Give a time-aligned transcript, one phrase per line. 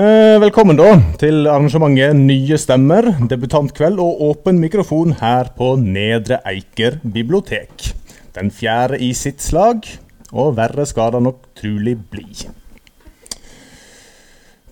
[0.00, 6.96] Eh, velkommen da til arrangementet Nye stemmer, debutantkveld og åpen mikrofon her på Nedre Eiker
[7.02, 7.90] bibliotek.
[8.32, 9.84] Den fjerde i sitt slag,
[10.32, 12.30] og verre skal det nok trulig bli.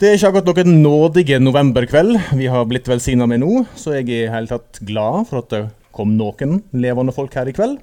[0.01, 4.09] Det er ikke akkurat noen nådige novemberkveld vi har blitt velsigna med nå, så jeg
[4.09, 7.77] er i hele tatt glad for at det kom noen levende folk her i kveld.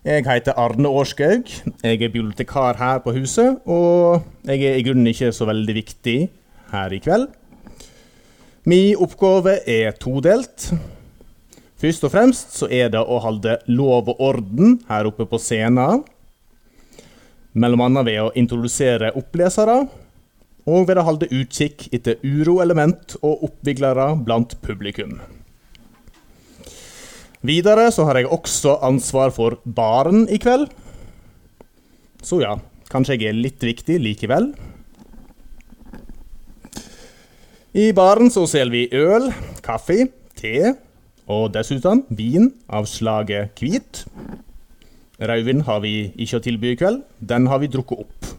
[0.00, 1.50] Jeg heter Arne Årskaug.
[1.84, 6.14] Jeg er bibliotekar her på huset, og jeg er i grunnen ikke så veldig viktig
[6.70, 7.26] her i kveld.
[8.64, 10.70] Min oppgave er todelt.
[11.76, 16.00] Først og fremst så er det å holde lov og orden her oppe på scenen.
[17.52, 19.82] Mellom annet ved å introdusere opplesere,
[20.64, 25.18] og ved å holde utkikk etter uroelement og oppviglere blant publikum.
[27.46, 30.66] Videre så har jeg også ansvar for baren i kveld.
[32.20, 32.58] Så ja,
[32.92, 34.50] kanskje jeg er litt viktig likevel.
[37.70, 39.30] I baren så selger vi øl,
[39.64, 40.74] kaffe, te
[41.30, 44.04] og dessuten vin av slaget hvit.
[45.20, 47.04] Rødvin har vi ikke å tilby i kveld.
[47.20, 48.30] Den har vi drukket opp.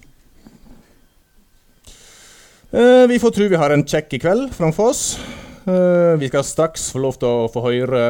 [2.71, 5.05] Eh, vi får tro vi har en kjekk i kveld framfor oss.
[5.65, 8.03] Eh, vi skal straks få lov til å få høre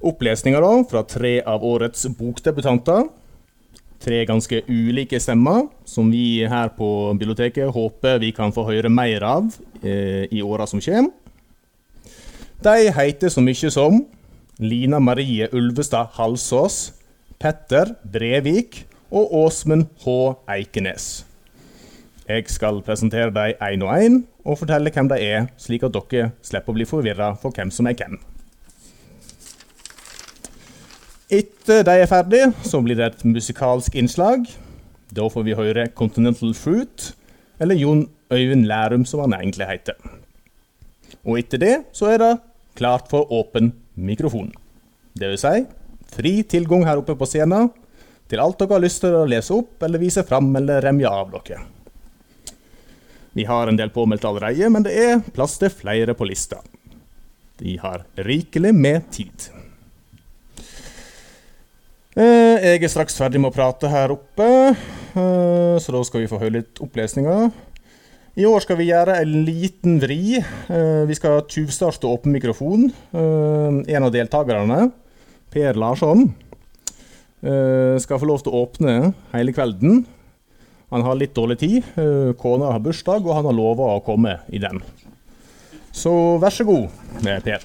[0.00, 3.08] opplesninger da, fra tre av årets bokdebutanter.
[4.00, 6.88] Tre ganske ulike stemmer, som vi her på
[7.20, 9.50] biblioteket håper vi kan få høre mer av
[9.82, 11.12] eh, i åra som kommer.
[12.60, 14.02] De heter så mye som
[14.60, 16.92] Lina Marie Ulvestad Halsås,
[17.40, 20.16] Petter Brevik og Åsmund H.
[20.48, 21.24] Eikenes.
[22.28, 26.30] Jeg skal presentere dem én og én, og fortelle hvem de er, slik at dere
[26.46, 28.20] slipper å bli forvirra for hvem som er hvem.
[31.30, 34.48] Etter de er ferdige, så blir det et musikalsk innslag.
[35.14, 37.12] Da får vi høre Continental Fruit,
[37.62, 39.94] eller Jon Øyvind Lærum, som han egentlig heter.
[41.22, 42.32] Og etter det så er det
[42.78, 44.50] klart for åpen mikrofon.
[45.14, 45.54] Det vil si
[46.10, 47.70] fri tilgang her oppe på scenen
[48.30, 51.30] til alt dere har lyst til å lese opp eller vise fram eller remje av
[51.34, 51.62] dere.
[53.38, 56.58] Vi har en del påmeldt allerede, men det er plass til flere på lista.
[57.62, 59.50] De har rikelig med tid.
[62.20, 66.28] Eh, jeg er straks ferdig med å prate her oppe, eh, så da skal vi
[66.28, 67.46] få høre litt opplesninger.
[68.36, 70.36] I år skal vi gjøre en liten vri.
[70.36, 72.90] Eh, vi skal tjuvstarte åpen mikrofon.
[73.12, 74.92] En av deltakerne,
[75.50, 76.32] Per Larsson,
[77.40, 80.04] skal få lov til å åpne hele kvelden.
[80.90, 81.82] Han har litt dårlig tid.
[82.38, 84.78] Kona har bursdag, og han har lova å komme i den.
[85.90, 86.88] Så vær så god,
[87.24, 87.64] Per.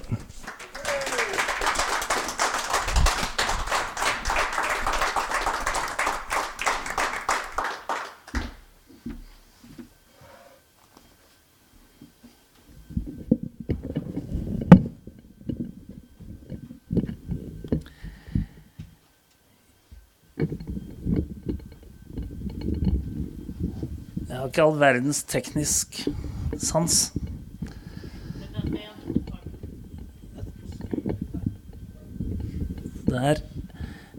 [24.56, 25.98] Ikke all verdens teknisk
[26.56, 26.94] sans.
[33.06, 33.42] Der.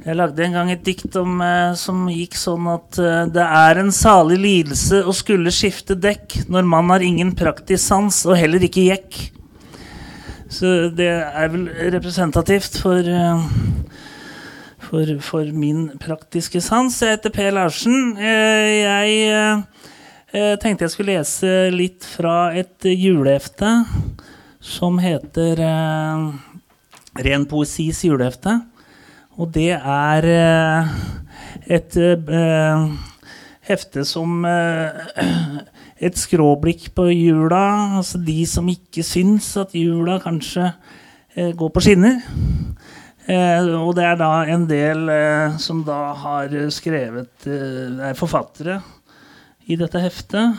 [0.06, 3.82] Jeg lagde en gang et dikt om, eh, som gikk sånn at eh, det er
[3.82, 8.64] en salig lidelse å skulle skifte dekk når man har ingen praktisk sans og heller
[8.64, 9.18] ikke jekk.
[10.54, 11.66] Så det er vel
[11.98, 13.98] representativt for, eh,
[14.86, 17.02] for, for min praktiske sans.
[17.02, 18.14] Jeg heter Per Larsen.
[18.22, 19.66] Jeg
[20.38, 23.70] jeg tenkte jeg skulle lese litt fra et julehefte
[24.62, 26.26] som heter eh,
[27.26, 28.54] Ren poesis julehefte.
[29.38, 30.92] Og det er eh,
[31.78, 32.84] et eh,
[33.70, 35.02] hefte som eh,
[35.98, 37.96] Et skråblikk på jula.
[37.98, 40.68] Altså de som ikke syns at jula kanskje
[41.34, 42.20] eh, går på skinner.
[43.26, 45.10] Eh, og det er da en del
[45.58, 48.78] som da har skrevet er forfattere
[49.68, 50.56] i dette heftet.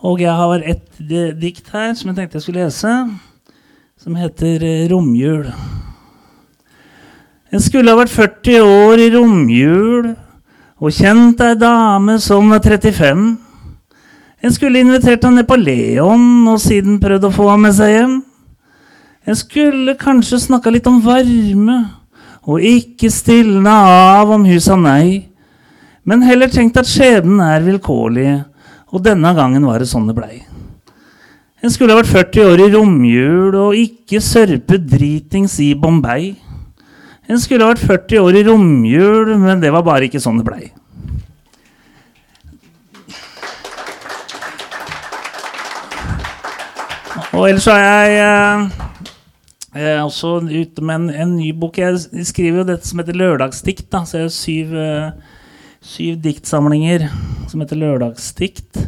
[0.00, 1.00] Og jeg har et
[1.40, 2.94] dikt her som jeg tenkte jeg skulle lese,
[3.98, 5.50] som heter eh, 'Romjul'.
[7.52, 10.10] En skulle ha vært 40 år i romjul
[10.78, 13.22] og kjent ei dame som var 35.
[14.44, 17.94] En skulle invitert henne ned på Leon og siden prøvd å få henne med seg
[17.94, 18.18] hjem.
[19.24, 21.78] En skulle kanskje snakka litt om varme
[22.44, 23.80] og ikke stilna
[24.20, 25.28] av om hun sa nei
[26.08, 28.30] men heller tenkt at skjebnen er vilkårlig,
[28.88, 30.38] og denne gangen var det sånn det blei.
[31.60, 36.30] En skulle ha vært 40 år i romjul og ikke sørpe dritings i Bombay.
[37.28, 40.46] En skulle ha vært 40 år i romjul, men det var bare ikke sånn det
[40.48, 40.68] blei.
[47.38, 48.68] Og ellers er jeg
[49.76, 51.76] eh, også ute med en, en, ny bok.
[51.78, 53.86] Jeg skriver jo dette som heter Lørdagsdikt.
[53.92, 54.02] Da.
[54.08, 55.37] Så jeg har syv, uh,
[55.88, 57.08] syv diktsamlinger
[57.48, 58.82] som heter Lørdagsdikt.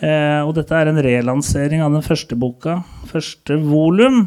[0.00, 2.80] Eh, og dette er en relansering av den første boka.
[3.10, 4.22] Første volum.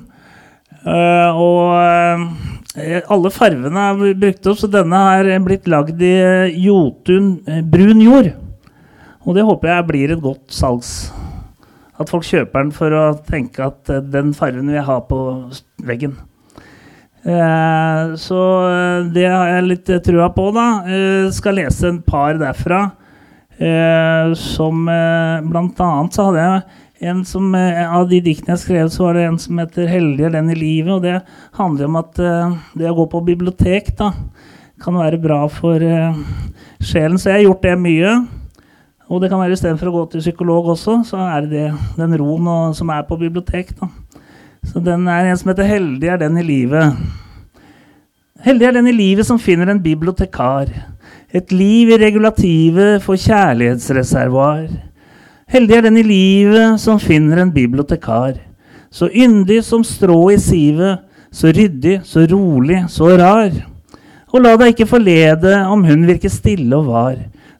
[0.83, 1.73] Eh, og
[3.13, 6.15] alle fargene er brukt opp, så denne har blitt lagd i
[6.65, 7.35] Jotun
[7.69, 8.31] brun jord.
[9.23, 10.95] Og det håper jeg blir et godt salgs
[12.01, 15.19] at folk kjøper den for å tenke at uh, den fargen vil jeg ha på
[15.85, 16.17] veggen.
[17.23, 20.67] Uh, så uh, det har jeg litt trua på, da.
[21.31, 22.89] skal lese en par derfra.
[24.35, 24.79] som
[25.45, 29.25] blant annet så hadde jeg en som Av de diktene jeg skrev, så var det
[29.27, 30.95] en som heter 'Heldig er den i livet'.
[30.95, 31.21] Og det
[31.53, 32.13] handler om at
[32.73, 34.11] det å gå på bibliotek da,
[34.81, 35.79] kan være bra for
[36.81, 37.19] sjelen.
[37.19, 38.27] Så jeg har gjort det mye.
[39.13, 41.65] Og det kan være istedenfor å gå til psykolog også, så er det
[41.99, 43.73] den roen og, som er på bibliotek.
[43.77, 43.89] Da.
[44.63, 46.95] Så den er en som heter 'Heldig er den i livet'.
[48.43, 50.67] Heldig er den i livet som finner en bibliotekar.
[51.33, 54.67] Et liv i regulativet for kjærlighetsreservoar.
[55.47, 58.33] Heldig er den i livet som finner en bibliotekar.
[58.91, 60.99] Så yndig som strå i sivet,
[61.31, 63.51] så ryddig, så rolig, så rar.
[64.33, 67.15] Og la deg ikke forlede om hun virker stille og var.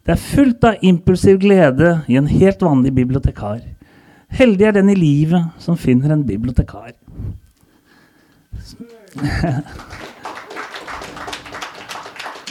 [0.05, 3.61] Det er fullt av impulsiv glede i en helt vanlig bibliotekar.
[4.33, 6.93] Heldig er den i livet som finner en bibliotekar.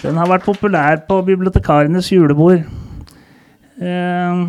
[0.03, 2.63] Den har vært populær på bibliotekarenes julebord.
[3.83, 4.45] Eh,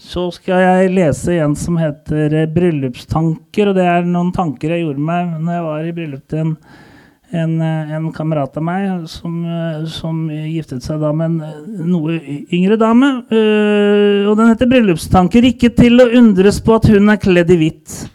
[0.00, 3.68] så skal jeg lese en som heter 'Bryllupstanker'.
[3.68, 6.56] og Det er noen tanker jeg gjorde meg når jeg var i bryllup til en
[7.30, 11.84] en, eh, en kamerat av meg som, eh, som, giftet seg da med en eh,
[11.86, 12.16] noe
[12.50, 13.10] yngre dame.
[14.26, 15.46] Og den heter 'Bryllupstanker'.
[15.52, 18.10] Ikke til å undres på at hun er kledd i hvitt.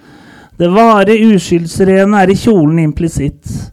[0.57, 3.71] Det vare uskyldsrene er i kjolen implisitt.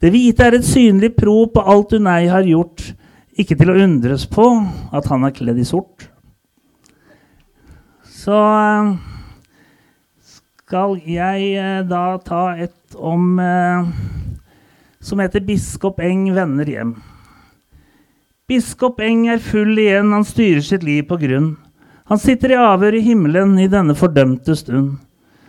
[0.00, 2.94] Det hvite er et synlig pro på alt hun ei har gjort.
[3.38, 4.46] Ikke til å undres på
[4.92, 6.08] at han er kledd i sort.
[8.04, 8.38] Så
[10.22, 13.40] skal jeg da ta et om
[15.02, 16.96] som heter 'Biskop Eng vender hjem'.
[18.48, 21.56] Biskop Eng er full igjen, han styrer sitt liv på grunn.
[22.10, 24.98] Han sitter i avhør i himmelen i denne fordømte stund.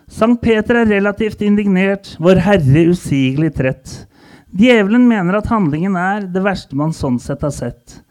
[0.08, 4.08] Sankt Peter er relativt indignert, Vår Herre usigelig trett.
[4.54, 8.04] Djevelen mener at handlingen er det verste man sånn sett har sett.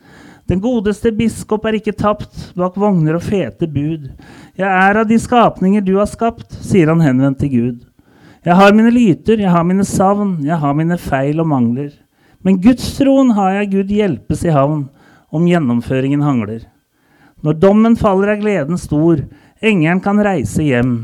[0.50, 4.11] Den godeste biskop er ikke tapt bak vogner og fete bud.
[4.59, 7.79] Jeg er av de skapninger du har skapt, sier han henvendt til Gud.
[8.43, 11.93] Jeg har mine lyter, jeg har mine savn, jeg har mine feil og mangler.
[12.43, 14.89] Men gudstroen har jeg Gud hjelpes i havn,
[15.31, 16.65] om gjennomføringen hangler.
[17.43, 19.23] Når dommen faller er gleden stor,
[19.62, 20.97] engelen kan reise hjem.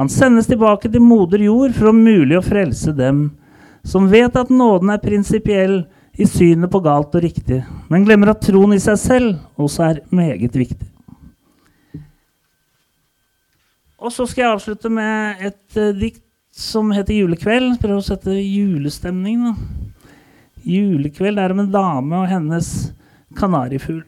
[0.00, 3.26] Han sendes tilbake til moder jord for om mulig å frelse dem,
[3.84, 5.82] som vet at nåden er prinsipiell
[6.18, 7.60] i synet på galt og riktig,
[7.92, 10.88] men glemmer at troen i seg selv også er meget viktig.
[13.98, 16.22] Og så skal jeg avslutte med et uh, dikt
[16.58, 17.78] som heter Julekveld.
[17.78, 19.44] Prøver å sette julestemning.
[19.46, 19.54] da.
[20.66, 22.92] Julekveld er om en dame og hennes
[23.38, 24.02] kanarifugl.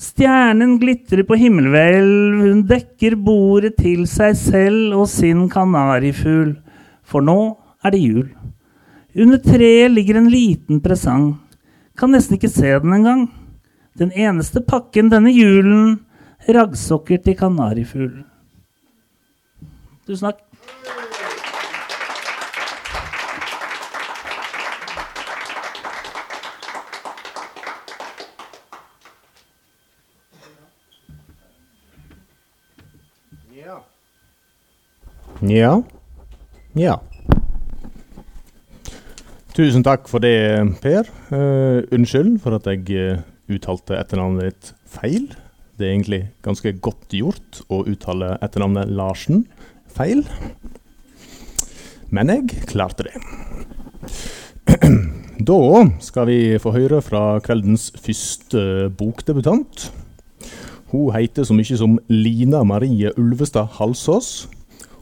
[0.00, 6.54] Stjernen glitrer på himmelhvelv, hun dekker bordet til seg selv og sin kanarifugl,
[7.04, 7.36] for nå
[7.84, 8.30] er det jul.
[9.12, 11.34] Under treet ligger en liten presang.
[12.00, 13.26] Kan nesten ikke se den engang.
[13.98, 15.98] Den eneste pakken denne julen,
[16.48, 18.29] raggsokker til kanarifuglen.
[20.10, 20.40] Tusen takk.
[33.54, 33.76] Ja.
[35.46, 35.82] Ja.
[36.74, 36.96] Ja.
[39.54, 40.34] Tusen takk for det,
[40.82, 41.06] Per.
[41.30, 45.30] Uh, unnskyld for at jeg uh, uttalte etternavnet ditt feil.
[45.78, 49.46] Det er egentlig ganske godt gjort å uttale etternavnet Larsen
[49.96, 50.24] feil.
[52.10, 53.14] Men jeg klarte det.
[55.40, 55.56] Da
[56.04, 59.86] skal vi få høre fra kveldens første bokdebutant.
[60.90, 64.50] Hun heter så mye som Lina Marie Ulvestad Halsås.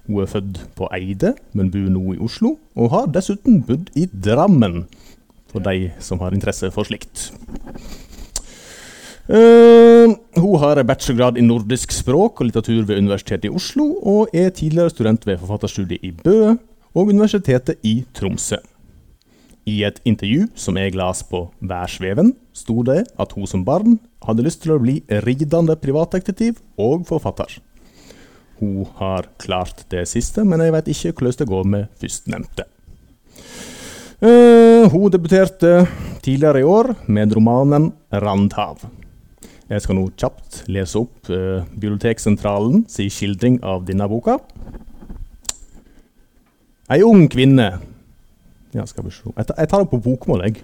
[0.06, 4.06] Hun er født på Eide, men bor nå i Oslo, og har dessuten bodd i
[4.06, 4.84] Drammen,
[5.50, 7.32] for de som har interesse for slikt.
[9.28, 14.48] Uh, hun har bachelorgrad i nordisk språk og litteratur ved Universitetet i Oslo, og er
[14.56, 16.54] tidligere student ved forfatterstudiet i Bø
[16.96, 18.56] og Universitetet i Tromsø.
[19.68, 24.46] I et intervju som jeg las på Værsveven, sto det at hun som barn hadde
[24.46, 27.60] lyst til å bli ridende privatdetektiv og forfatter.
[28.58, 32.64] hun har klart det siste, men jeg vet ikke hvordan det går med førstnevnte.
[34.18, 35.86] Uh, hun debuterte
[36.22, 38.97] tidligere i år med romanen 'Randhav'.
[39.68, 44.38] Jeg skal nå kjapt lese opp eh, Biblioteksentralen sin skildring av denne boka.
[46.88, 47.66] Ei ung kvinne
[48.72, 49.28] ja, skal vi se.
[49.36, 50.62] Jeg tar det på bokmål, jeg.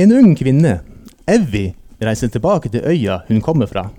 [0.00, 0.78] En ung kvinne,
[1.28, 1.70] Evy,
[2.04, 3.90] reiser tilbake til øya hun kommer fra.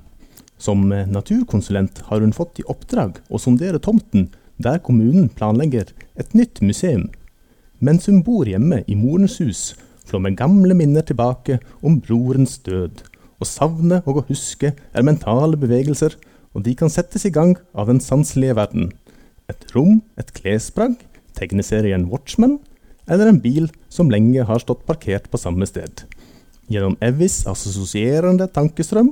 [0.57, 6.61] Som naturkonsulent har hun fått i oppdrag å sondere tomten der kommunen planlegger et nytt
[6.61, 7.09] museum.
[7.79, 9.73] Mens hun bor hjemme i morens hus,
[10.05, 13.03] flommer gamle minner tilbake om brorens død.
[13.41, 16.15] Å savne og å huske er mentale bevegelser,
[16.55, 18.91] og de kan settes i gang av den sanselige verden.
[19.51, 20.95] Et rom, et klesplagg,
[21.35, 22.59] tegneserien Watchmen,
[23.11, 26.05] eller en bil som lenge har stått parkert på samme sted.
[26.71, 29.11] Gjennom Evis assosierende tankestrøm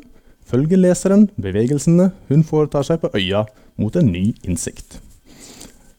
[0.49, 3.43] følger leseren bevegelsene hun foretar seg på øya
[3.77, 5.01] mot en ny innsikt.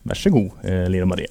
[0.05, 1.31] Vær så god, eh, Lina Marie.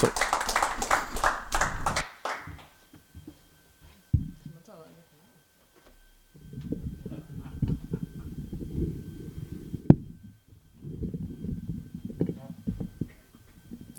[0.00, 0.08] Så.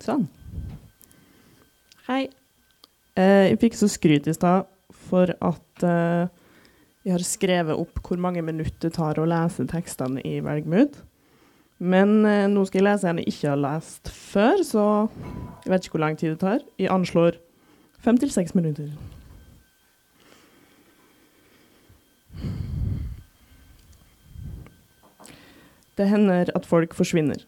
[0.01, 0.25] Sånn.
[2.07, 2.25] Hei.
[3.19, 4.69] Eh, jeg fikk så skryt i stad
[5.09, 6.31] for at eh,
[7.05, 10.97] jeg har skrevet opp hvor mange minutter det tar å lese tekstene i Velgmud.
[11.81, 14.83] Men eh, nå skal jeg lese en jeg ikke har lest før, så
[15.63, 16.65] jeg vet ikke hvor lang tid det tar.
[16.81, 17.39] Jeg anslår
[18.01, 18.89] fem til seks minutter.
[25.99, 27.43] Det hender at folk forsvinner.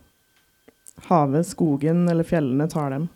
[1.09, 3.09] Havet, skogen eller fjellene tar dem.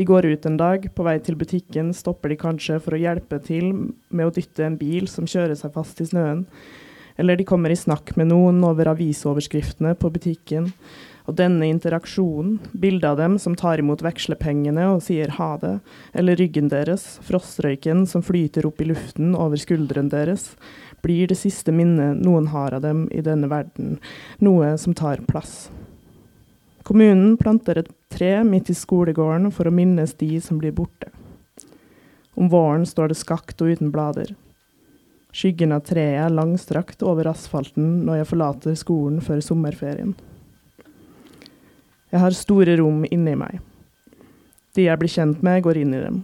[0.00, 3.36] De går ut en dag, på vei til butikken stopper de kanskje for å hjelpe
[3.44, 3.66] til
[4.08, 6.46] med å dytte en bil som kjører seg fast i snøen,
[7.20, 10.70] eller de kommer i snakk med noen over avisoverskriftene på butikken,
[11.28, 15.74] og denne interaksjonen, bildet av dem som tar imot vekslepengene og sier ha det,
[16.16, 20.54] eller ryggen deres, frostrøyken som flyter opp i luften over skulderen deres,
[21.04, 23.98] blir det siste minnet noen har av dem i denne verden,
[24.40, 25.68] noe som tar plass.
[26.90, 31.12] Kommunen planter et tre midt i skolegården for å minnes de som blir borte.
[32.34, 34.32] Om våren står det skakt og uten blader.
[35.30, 40.16] Skyggen av treet er langstrakt over asfalten når jeg forlater skolen før sommerferien.
[42.10, 43.62] Jeg har store rom inni meg.
[44.74, 46.20] De jeg blir kjent med, går inn i dem.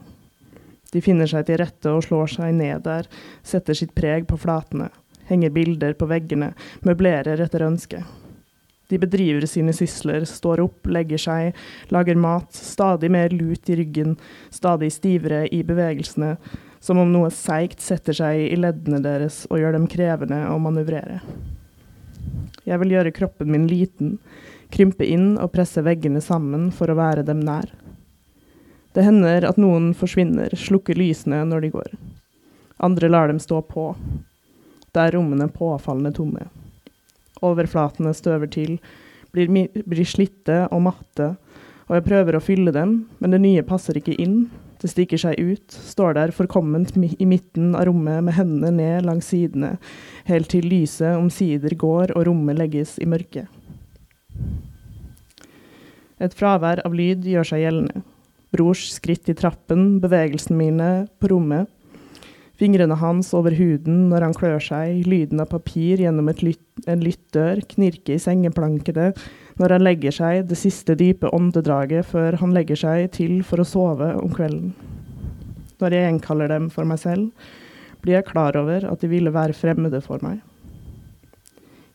[0.90, 3.06] De finner seg til rette og slår seg ned der,
[3.46, 4.90] setter sitt preg på flatene,
[5.30, 8.02] henger bilder på veggene, møblerer etter ønske.
[8.88, 11.58] De bedriver sine sysler, står opp, legger seg,
[11.90, 14.14] lager mat, stadig mer lut i ryggen,
[14.54, 16.36] stadig stivere i bevegelsene,
[16.78, 21.18] som om noe seigt setter seg i leddene deres og gjør dem krevende å manøvrere.
[22.66, 24.16] Jeg vil gjøre kroppen min liten,
[24.74, 27.70] krympe inn og presse veggene sammen for å være dem nær.
[28.94, 31.90] Det hender at noen forsvinner, slukker lysene når de går.
[32.86, 33.90] Andre lar dem stå på.
[34.94, 36.46] Da er rommene påfallende tomme.
[37.44, 38.76] Overflatene støver til,
[39.34, 39.50] blir,
[39.84, 41.34] blir slitte og matte,
[41.86, 44.46] og jeg prøver å fylle dem, men det nye passer ikke inn.
[44.82, 49.30] Det stikker seg ut, står der forkomment i midten av rommet med hendene ned langs
[49.32, 49.76] sidene,
[50.28, 53.46] helt til lyset omsider går og rommet legges i mørke.
[56.16, 58.02] Et fravær av lyd gjør seg gjeldende.
[58.54, 60.90] Brors skritt i trappen, bevegelsene mine
[61.20, 61.68] på rommet,
[62.56, 67.60] Fingrene hans over huden når han klør seg, lyden av papir gjennom lytt, en lyttdør,
[67.68, 69.10] knirke i sengeplankene
[69.60, 73.68] når han legger seg, det siste dype åndedraget før han legger seg til for å
[73.68, 74.74] sove om kvelden.
[75.80, 77.28] Når jeg gjenkaller dem for meg selv,
[78.00, 80.40] blir jeg klar over at de ville være fremmede for meg.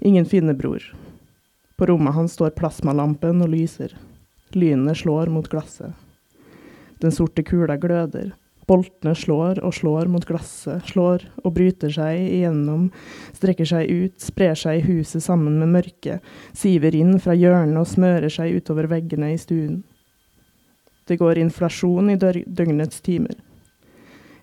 [0.01, 0.81] Ingen finner bror.
[1.77, 3.93] På rommet hans står plasmalampen og lyser.
[4.53, 5.93] Lynene slår mot glasset.
[7.01, 8.33] Den sorte kula gløder.
[8.71, 12.85] Boltene slår og slår mot glasset, slår og bryter seg igjennom,
[13.35, 16.23] strekker seg ut, sprer seg i huset sammen med mørket,
[16.55, 19.81] siver inn fra hjørnene og smører seg utover veggene i stuen.
[21.03, 23.35] Det går inflasjon i døgnets timer.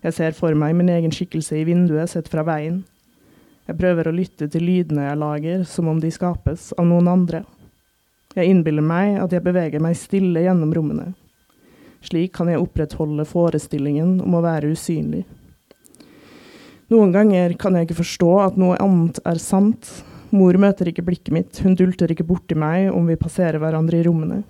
[0.04, 2.82] Jeg ser for meg min egen skikkelse i vinduet sett fra veien.
[3.68, 7.42] Jeg prøver å lytte til lydene jeg lager, som om de skapes av noen andre.
[8.36, 11.14] Jeg innbiller meg at jeg beveger meg stille gjennom rommene.
[12.04, 15.24] Slik kan jeg opprettholde forestillingen om å være usynlig.
[16.88, 19.90] Noen ganger kan jeg ikke forstå at noe annet er sant.
[20.32, 24.06] Mor møter ikke blikket mitt, hun dulter ikke borti meg om vi passerer hverandre i
[24.06, 24.42] rommene.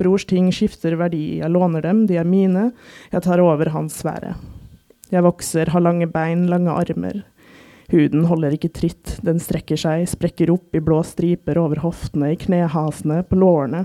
[0.00, 2.70] Brors ting skifter verdi, jeg låner dem, de er mine,
[3.12, 4.34] jeg tar over hans sfære.
[5.12, 7.22] Jeg vokser, har lange bein, lange armer.
[7.92, 12.38] Huden holder ikke tritt, den strekker seg, sprekker opp i blå striper over hoftene, i
[12.40, 13.84] knehasene, på lårene,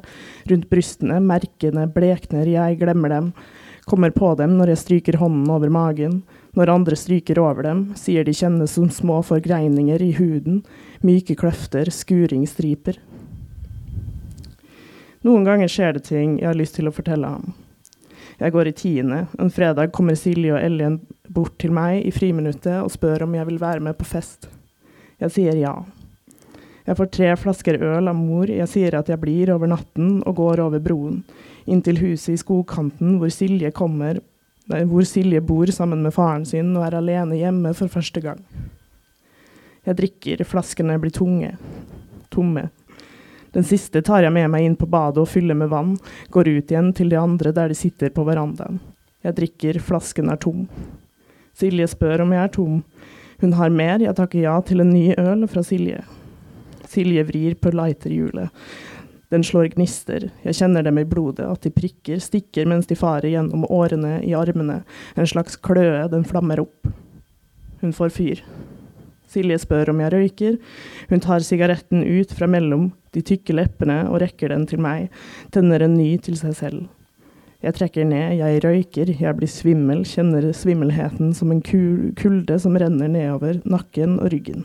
[0.50, 3.32] rundt brystene, merkene blekner, jeg glemmer dem,
[3.90, 6.22] kommer på dem når jeg stryker hånden over magen,
[6.56, 10.64] når andre stryker over dem, sier de kjennes som små forgreininger i huden,
[11.06, 13.02] myke kløfter, skuringsstriper.
[15.28, 17.52] Noen ganger skjer det ting jeg har lyst til å fortelle ham.
[18.40, 19.26] Jeg går i tiende.
[19.40, 23.48] En fredag kommer Silje og Ellen bort til meg i friminuttet og spør om jeg
[23.50, 24.48] vil være med på fest.
[25.20, 25.74] Jeg sier ja.
[26.88, 30.40] Jeg får tre flasker øl av mor, jeg sier at jeg blir over natten og
[30.40, 31.20] går over broen,
[31.70, 34.24] inn til huset i skogkanten hvor Silje kommer,
[34.66, 38.42] hvor Silje bor sammen med faren sin og er alene hjemme for første gang.
[39.86, 41.52] Jeg drikker, flaskene blir tunge.
[42.34, 42.70] Tomme.
[43.56, 45.96] Den siste tar jeg med meg inn på badet og fyller med vann,
[46.30, 48.80] går ut igjen til de andre der de sitter på verandaen.
[49.26, 50.68] Jeg drikker, flasken er tom.
[51.58, 52.78] Silje spør om jeg er tom.
[53.42, 56.04] Hun har mer, jeg takker ja til en ny øl fra Silje.
[56.90, 58.54] Silje vrir på lighterhjulet.
[59.30, 63.30] Den slår gnister, jeg kjenner dem i blodet, at de prikker, stikker mens de farer
[63.30, 64.80] gjennom årene i armene,
[65.14, 66.90] en slags kløe, den flammer opp.
[67.84, 68.42] Hun får fyr.
[69.30, 70.56] Silje spør om jeg røyker.
[71.12, 75.10] Hun tar sigaretten ut fra mellom de tykke leppene og rekker den til meg,
[75.54, 76.88] tenner en ny til seg selv.
[77.60, 83.12] Jeg trekker ned, jeg røyker, jeg blir svimmel, kjenner svimmelheten som en kulde som renner
[83.12, 84.64] nedover nakken og ryggen.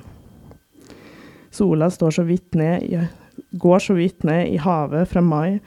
[1.55, 3.11] Sola står så vidt ned, jeg
[3.59, 5.59] går så vidt ned i havet fra mai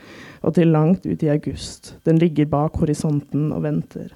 [0.41, 1.97] og til langt ut i august.
[2.07, 4.13] Den ligger bak horisonten og venter.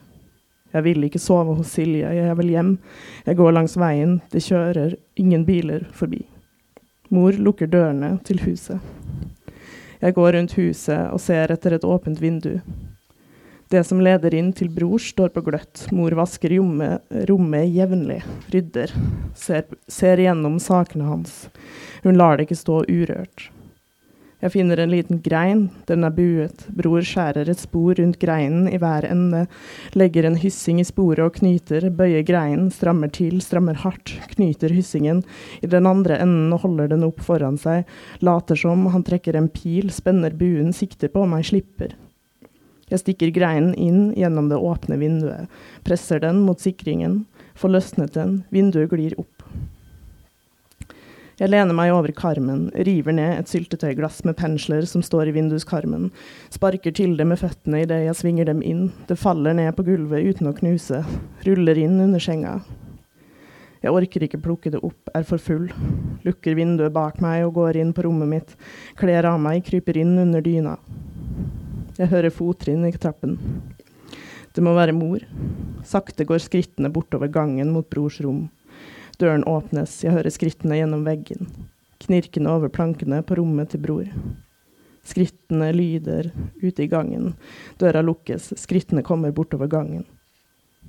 [0.71, 2.75] Jeg vil ikke sove hos Silje, jeg vil hjem.
[3.25, 6.23] Jeg går langs veien, det kjører ingen biler forbi.
[7.11, 8.79] Mor lukker dørene til huset.
[10.01, 12.55] Jeg går rundt huset og ser etter et åpent vindu.
[13.71, 15.85] Det som leder inn til bror, står på gløtt.
[15.95, 18.19] Mor vasker rommet, rommet jevnlig,
[18.51, 18.91] rydder,
[19.37, 21.45] ser, ser gjennom sakene hans.
[22.03, 23.47] Hun lar det ikke stå urørt.
[24.41, 26.63] Jeg finner en liten grein, den er buet.
[26.73, 29.43] Bror skjærer et spor rundt greinen i hver ende,
[29.93, 35.21] legger en hyssing i sporet og knyter, bøyer greinen, strammer til, strammer hardt, knyter hyssingen
[35.61, 37.85] i den andre enden og holder den opp foran seg,
[38.25, 41.93] later som han trekker en pil, spenner buen, sikter på meg, slipper.
[42.89, 45.53] Jeg stikker greinen inn gjennom det åpne vinduet,
[45.85, 47.21] presser den mot sikringen,
[47.53, 49.40] får løsnet den, vinduet glir opp.
[51.41, 56.11] Jeg lener meg over karmen, river ned et syltetøyglass med pensler som står i vinduskarmen,
[56.53, 60.27] sparker til det med føttene idet jeg svinger dem inn, det faller ned på gulvet
[60.27, 60.99] uten å knuse,
[61.47, 62.59] ruller inn under senga.
[63.81, 65.65] Jeg orker ikke plukke det opp, er for full,
[66.21, 68.55] lukker vinduet bak meg og går inn på rommet mitt,
[69.01, 70.77] kler av meg, kryper inn under dyna.
[71.97, 73.39] Jeg hører fottrinn i trappen.
[74.53, 75.25] Det må være mor.
[75.89, 78.45] Sakte går skrittene bortover gangen mot brors rom.
[79.21, 81.45] Døren åpnes, jeg hører skrittene gjennom veggen,
[82.01, 84.07] knirkende over plankene på rommet til bror.
[85.05, 86.31] Skrittene lyder
[86.63, 87.35] ute i gangen,
[87.77, 90.07] døra lukkes, skrittene kommer bortover gangen.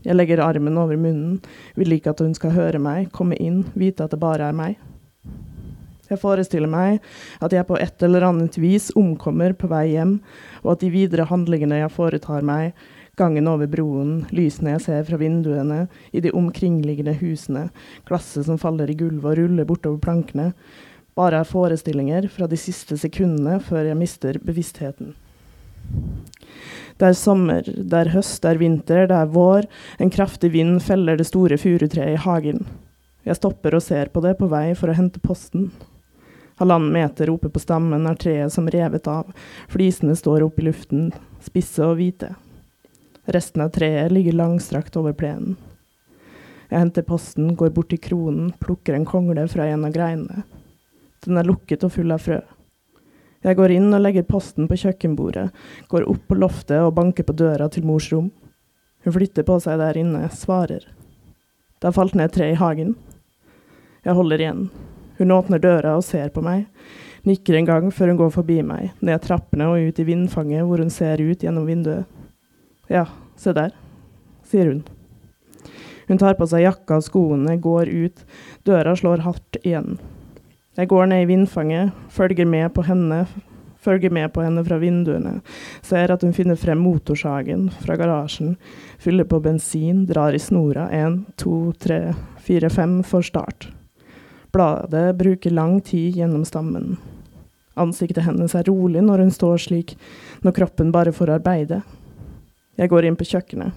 [0.01, 1.42] Jeg legger armen over munnen,
[1.77, 4.81] vil ikke at hun skal høre meg, komme inn, vite at det bare er meg.
[6.09, 7.05] Jeg forestiller meg
[7.45, 10.16] at jeg på et eller annet vis omkommer på vei hjem,
[10.64, 12.73] og at de videre handlingene jeg foretar meg,
[13.23, 17.69] gangen over broen, lysene jeg ser fra vinduene i de omkringliggende husene,
[18.09, 20.51] glasset som faller i gulvet og ruller bortover plankene,
[21.15, 25.15] bare er forestillinger fra de siste sekundene før jeg mister bevisstheten.
[26.99, 29.67] Det er sommer, det er høst, det er vinter, det er vår,
[29.99, 32.67] en kraftig vind feller det store furutreet i hagen.
[33.27, 35.71] Jeg stopper og ser på det på vei for å hente posten.
[36.61, 39.31] Halvannen meter oppe på stammen er treet som revet av,
[39.73, 41.11] flisene står opp i luften,
[41.43, 42.35] spisse og hvite.
[43.25, 45.57] Resten av treet ligger langstrakt over plenen.
[46.73, 50.43] Jeg henter posten, går bort til kronen, plukker en kongle fra en av greinene.
[51.23, 52.41] Den er lukket og full av frø.
[53.43, 55.51] Jeg går inn og legger posten på kjøkkenbordet,
[55.91, 58.31] går opp på loftet og banker på døra til mors rom.
[59.05, 60.87] Hun flytter på seg der inne, svarer.
[61.79, 62.95] Det har falt ned tre i hagen.
[64.03, 64.65] Jeg holder igjen.
[65.19, 66.65] Hun åpner døra og ser på meg,
[67.29, 70.83] nikker en gang før hun går forbi meg, ned trappene og ut i vindfanget hvor
[70.83, 72.09] hun ser ut gjennom vinduet.
[72.92, 73.07] Ja,
[73.40, 73.72] se der,
[74.44, 74.83] sier hun.
[76.11, 78.24] Hun tar på seg jakka og skoene, går ut.
[78.68, 79.96] Døra slår hardt igjen.
[80.76, 83.22] Jeg går ned i vindfanget, følger med på henne,
[83.81, 85.38] følger med på henne fra vinduene,
[85.85, 88.59] ser at hun finner frem motorsagen fra garasjen,
[89.00, 93.70] fyller på bensin, drar i snora, én, to, tre, fire, fem, for start.
[94.52, 96.98] Bladet bruker lang tid gjennom stammen.
[97.72, 99.96] Ansiktet hennes er rolig når hun står slik,
[100.44, 101.81] når kroppen bare får arbeide.
[102.83, 103.77] Jeg går inn på kjøkkenet.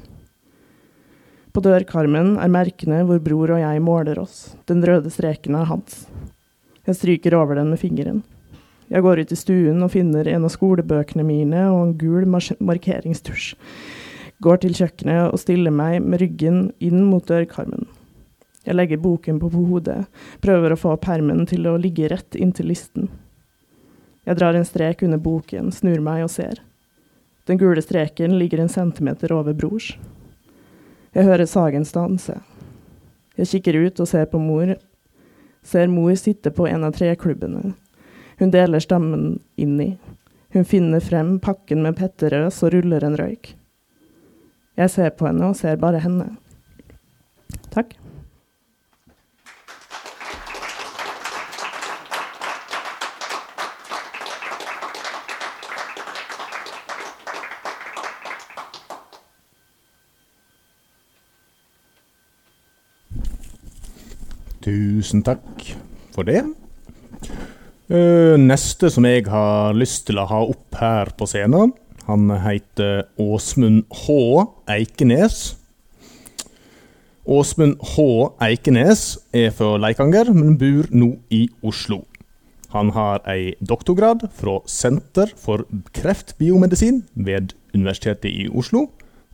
[1.54, 4.56] På dørkarmen er merkene hvor bror og jeg måler oss.
[4.65, 6.08] Den røde streken er hans.
[6.89, 8.24] Jeg stryker over den med fingeren.
[8.89, 13.54] Jeg går ut i stuen og finner en av skolebøkene mine og en gul markeringstusj.
[14.41, 17.86] Går til kjøkkenet og stiller meg med ryggen inn mot dørkarmen.
[18.65, 20.02] Jeg legger boken på hodet,
[20.41, 23.12] prøver å få permen til å ligge rett inntil listen.
[24.26, 26.65] Jeg drar en strek under boken, snur meg og ser.
[27.46, 29.98] Den gule streken ligger en centimeter over brors.
[31.14, 32.40] Jeg hører Sagen stanse.
[33.38, 34.76] Jeg kikker ut og ser på mor.
[35.64, 37.74] Ser mor sitte på en av treklubbene.
[38.40, 39.92] Hun deler stammen inn i.
[40.56, 43.54] Hun finner frem pakken med petterøs og ruller en røyk.
[44.76, 46.34] Jeg ser på henne og ser bare henne.
[47.72, 47.96] Takk.
[64.65, 65.62] Tusen takk
[66.15, 66.41] for det.
[67.86, 71.75] Uh, neste som jeg har lyst til å ha opp her på scenen,
[72.08, 74.15] han heter Åsmund H.
[74.73, 75.54] Eikenes.
[77.30, 78.08] Åsmund H.
[78.41, 79.06] Eikenes
[79.38, 82.01] er fra Leikanger, men bor nå i Oslo.
[82.73, 88.88] Han har ei doktorgrad fra Senter for kreftbiomedisin ved Universitetet i Oslo,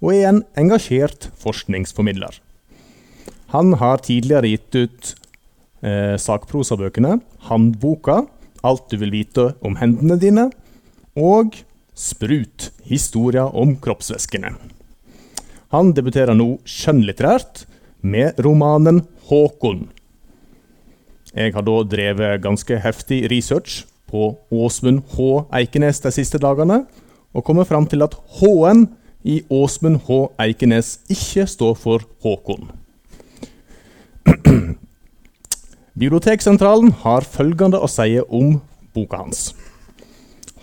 [0.03, 2.39] og er en engasjert forskningsformidler.
[3.55, 5.15] Han har tidligere gitt ut
[5.83, 8.21] eh, sakprosabøkene, Handboka,
[8.61, 10.49] Alt du vil vite om hendene dine,
[11.17, 11.57] og
[11.97, 14.53] Sprut, historia om kroppsvæskene.
[15.73, 17.65] Han debuterer nå skjønnlitterært
[18.01, 19.89] med romanen Håkon.
[21.35, 25.27] Jeg har da drevet ganske heftig research på Åsmund H.
[25.61, 26.83] Eikenes de siste dagene,
[27.31, 28.87] og kommet fram til at H-en
[29.23, 30.25] i Åsmund H.
[30.43, 32.71] Eikenes ikke står for Håkon.
[36.01, 38.55] Biblioteksentralen har følgende å si om
[38.95, 39.51] boka hans.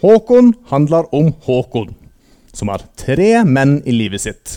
[0.00, 1.92] Håkon handler om Håkon,
[2.50, 4.56] som har tre menn i livet sitt.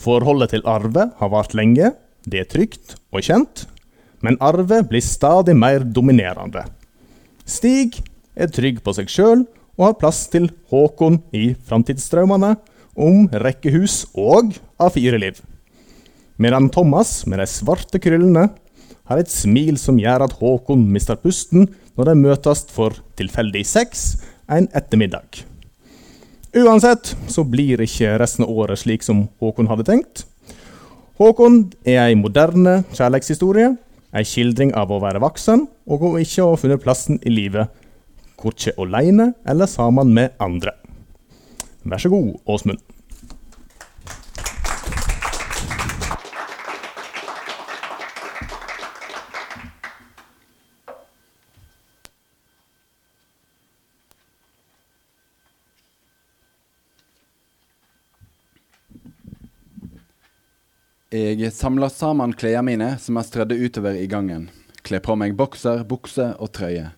[0.00, 1.92] Forholdet til Arve har vart lenge,
[2.24, 3.66] det er trygt og kjent,
[4.24, 6.64] men Arve blir stadig mer dominerende.
[7.44, 8.00] Stig
[8.32, 9.44] er trygg på seg sjøl
[9.76, 12.56] og har plass til Håkon i framtidsdrømmene
[12.96, 15.36] om rekkehus og A4-liv.
[16.40, 18.54] Medan Thomas med de svarte kryllene
[19.06, 24.06] har et smil som gjør at Håkon mister pusten når de møtes for tilfeldig sex
[24.52, 25.44] en ettermiddag.
[26.56, 30.24] Uansett så blir ikke resten av året slik som Håkon hadde tenkt.
[31.20, 33.74] Håkon er ei moderne kjærlighetshistorie,
[34.16, 37.68] ei skildring av å være voksen og å ikke ha funnet plassen i livet,
[38.40, 40.76] korkje aleine eller sammen med andre.
[41.86, 42.85] Vær så god, Åsmund.
[61.16, 64.50] Jeg samler sammen klærne mine som er strødde utover i gangen.
[64.84, 66.90] Kler på meg bokser, bukse og trøye.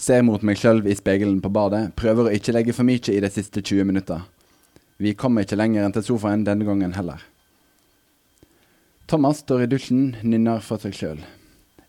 [0.00, 3.20] Ser mot meg sjøl i speilet på badet, prøver å ikke legge for mye i
[3.20, 4.22] de siste 20 minutta.
[4.96, 7.20] Vi kommer ikke lenger enn til sofaen denne gangen heller.
[9.10, 11.20] Thomas står i dusjen, nynner for seg sjøl.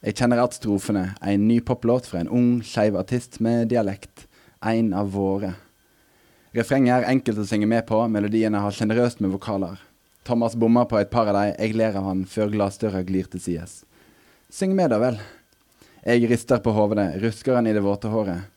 [0.01, 4.25] Jeg kjenner at strofene, en ny poplåt fra en ung, skeiv artist med dialekt.
[4.59, 5.53] En av våre.
[6.57, 9.79] Refrenget er enkelt å synge med på, melodiene har sjenerøst med vokaler.
[10.23, 11.55] Thomas bommer på et par av dem.
[11.57, 13.81] Jeg ler av han før glassdøra glir til sides.
[14.53, 15.17] Syng med, da vel.
[16.05, 18.49] Jeg rister på hodet, rusker han i det våte håret.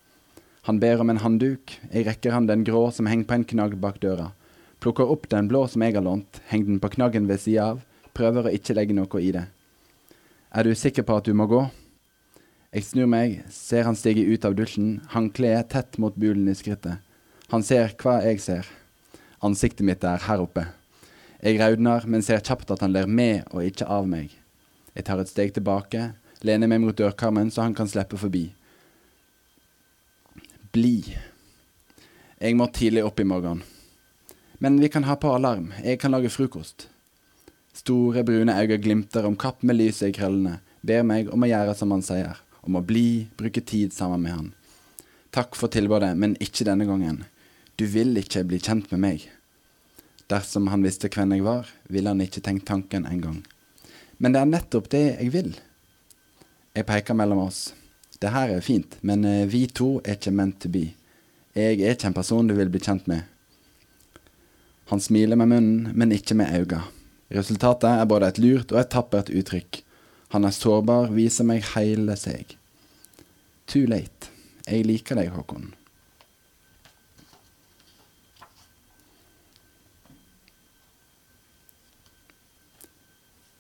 [0.68, 1.74] Han ber om en handduk.
[1.92, 4.31] Jeg rekker han den grå som henger på en knagg bak døra.
[4.81, 7.83] Plukker opp den blå som jeg har lånt, henger den på knaggen ved sida av,
[8.16, 9.46] prøver å ikke legge noe i det.
[10.53, 11.62] Er du sikker på at du må gå?
[12.74, 17.00] Jeg snur meg, ser han stige ut av dusjen, håndkleet tett mot bulen i skrittet.
[17.53, 18.68] Han ser hva jeg ser.
[19.44, 20.66] Ansiktet mitt er her oppe.
[21.44, 24.30] Jeg raudner, men ser kjapt at han ler med og ikke av meg.
[24.96, 28.46] Jeg tar et steg tilbake, lener meg mot dørkarmen så han kan slippe forbi.
[30.72, 30.96] Bli.
[32.40, 33.61] Jeg må tidlig opp i morgen.
[34.64, 36.88] Men vi kan ha på alarm, jeg kan lage frokost.
[37.76, 41.76] Store, brune øyne glimter om kapp med lyset i krøllene, ber meg om å gjøre
[41.76, 44.50] som han sier, om å bli, bruke tid sammen med han.
[45.35, 47.24] Takk for tilbudet, men ikke denne gangen.
[47.76, 49.28] Du vil ikke bli kjent med meg.
[50.30, 53.42] Dersom han visste hvem jeg var, ville han ikke tenkt tanken engang.
[54.16, 55.52] Men det er nettopp det jeg vil.
[56.74, 57.74] Jeg peker mellom oss.
[58.20, 60.87] Det her er fint, men eh, vi to er ikke meant to be.
[61.54, 63.26] Jeg er ikke en person du vil bli kjent med.
[64.90, 66.82] Han smiler med munnen, men ikke med øynene.
[67.34, 69.80] Resultatet er både et lurt og et tappert uttrykk.
[70.34, 72.56] Han er sårbar, viser meg hele seg.
[73.70, 74.30] Too late.
[74.66, 75.72] Jeg liker deg, Håkon.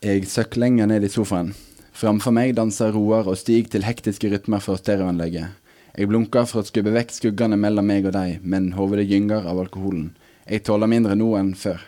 [0.04, 1.54] Jeg søkker lenger ned i sofaen.
[1.96, 5.54] Framfor meg danser Roar og Stig til hektiske rytmer fra stereoanlegget.
[5.96, 9.62] Jeg blunker for å skubbe vekk skuggene mellom meg og deg, men hodet gynger av
[9.62, 10.10] alkoholen.
[10.44, 11.80] Jeg tåler mindre nå enn før.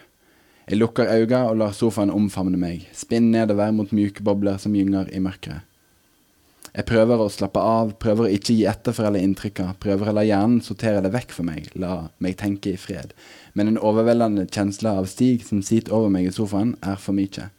[0.65, 5.13] Jeg lukker øynene og lar sofaen omfavne meg, spinn nedover mot mjuke bobler som gynger
[5.13, 5.69] i mørket.
[6.73, 10.17] Jeg prøver å slappe av, prøver å ikke gi etter for alle inntrykkene, prøver å
[10.17, 13.13] la hjernen sortere det vekk for meg, la meg tenke i fred.
[13.53, 17.51] Men en overveldende kjensle av Stig som sitter over meg i sofaen, er for mye.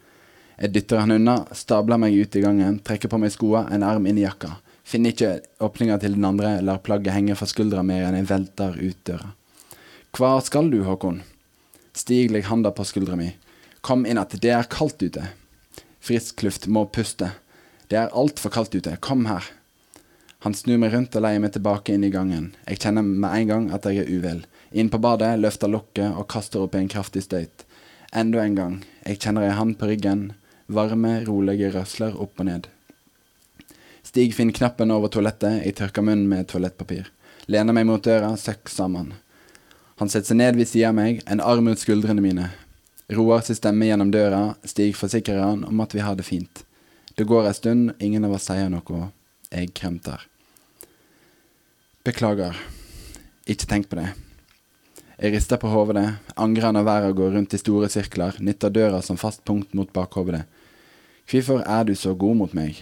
[0.58, 4.08] Jeg dytter han unna, stabler meg ut i gangen, trekker på meg skoa, en arm
[4.10, 4.56] inn i jakka.
[4.88, 8.78] Finner ikke åpninga til den andre, lar plagget henge fra skuldra mer enn jeg velter
[8.80, 9.34] ut døra.
[10.18, 11.20] Hva skal du, Håkon?
[11.94, 13.36] Stig legger handa på skuldra mi.
[13.86, 15.28] Kom inn att, det er kaldt ute.
[16.02, 17.34] Frisk luft, må puste.
[17.88, 19.46] Det er altfor kaldt ute, kom her.
[20.46, 22.50] Han snur meg rundt og leier meg tilbake inn i gangen.
[22.66, 24.42] Jeg kjenner med en gang at jeg er uvel.
[24.72, 27.66] Inn på badet, løfter lokket og kaster opp i en kraftig støyt.
[28.16, 28.76] Enda en gang.
[29.06, 30.32] Jeg kjenner ei hand på ryggen,
[30.68, 32.68] Varme, rolige røsler opp og ned.
[34.04, 37.08] Stig finner knappen over toalettet, jeg tørker munnen med toalettpapir.
[37.48, 39.14] Lener meg mot døra, søkk sammen.
[40.00, 42.50] Han setter seg ned ved siden av meg, en arm rundt skuldrene mine.
[43.16, 46.64] Roar sin stemme gjennom døra, Stig forsikrer han om at vi har det fint.
[47.16, 49.08] Det går ei stund, ingen av oss sier noe.
[49.48, 50.28] Jeg kremter.
[52.04, 52.60] Beklager.
[53.48, 54.10] Ikke tenk på det.
[55.18, 59.18] Jeg rister på hodet, angrer når verden går rundt i store sirkler, nytter døra som
[59.18, 60.44] fast punkt mot bakhodet.
[61.28, 62.78] Hvorfor er du så god mot meg?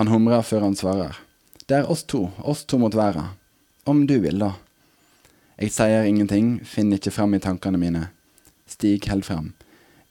[0.00, 1.18] Han humrer før han svarer.
[1.68, 3.34] Det er oss to, oss to mot verden.
[3.84, 4.54] Om du vil, da.
[5.60, 8.06] Jeg sier ingenting, finner ikke fram i tankene mine.
[8.64, 9.52] Stig held fram.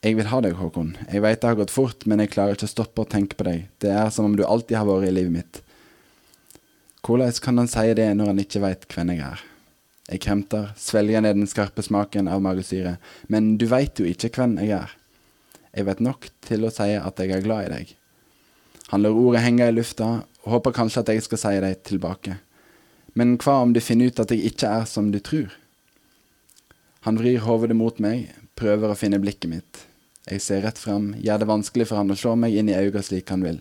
[0.06, 0.94] Jeg vil ha deg, Håkon.
[1.10, 3.50] Jeg veit det har gått fort, men jeg klarer ikke å stoppe å tenke på
[3.50, 3.66] deg.
[3.82, 5.64] Det er som om du alltid har vært i livet mitt.
[7.02, 9.48] Hvordan kan han si det når han ikke veit hvem jeg er?
[10.12, 13.00] Jeg kremter, svelger ned den skarpe smaken av magesyre,
[13.34, 14.94] men du veit jo ikke hvem jeg er.
[15.74, 17.94] Jeg vet nok til å si at jeg er glad i deg.
[18.92, 20.10] Han lar ordet henge i lufta,
[20.44, 22.38] og håper kanskje at jeg skal si det tilbake.
[23.18, 25.50] Men hva om du finner ut at jeg ikke er som du tror?
[27.08, 29.82] Han vrir hodet mot meg, prøver å finne blikket mitt.
[30.30, 33.04] Jeg ser rett fram, gjør det vanskelig for han å se meg inn i øynene
[33.04, 33.60] slik han vil.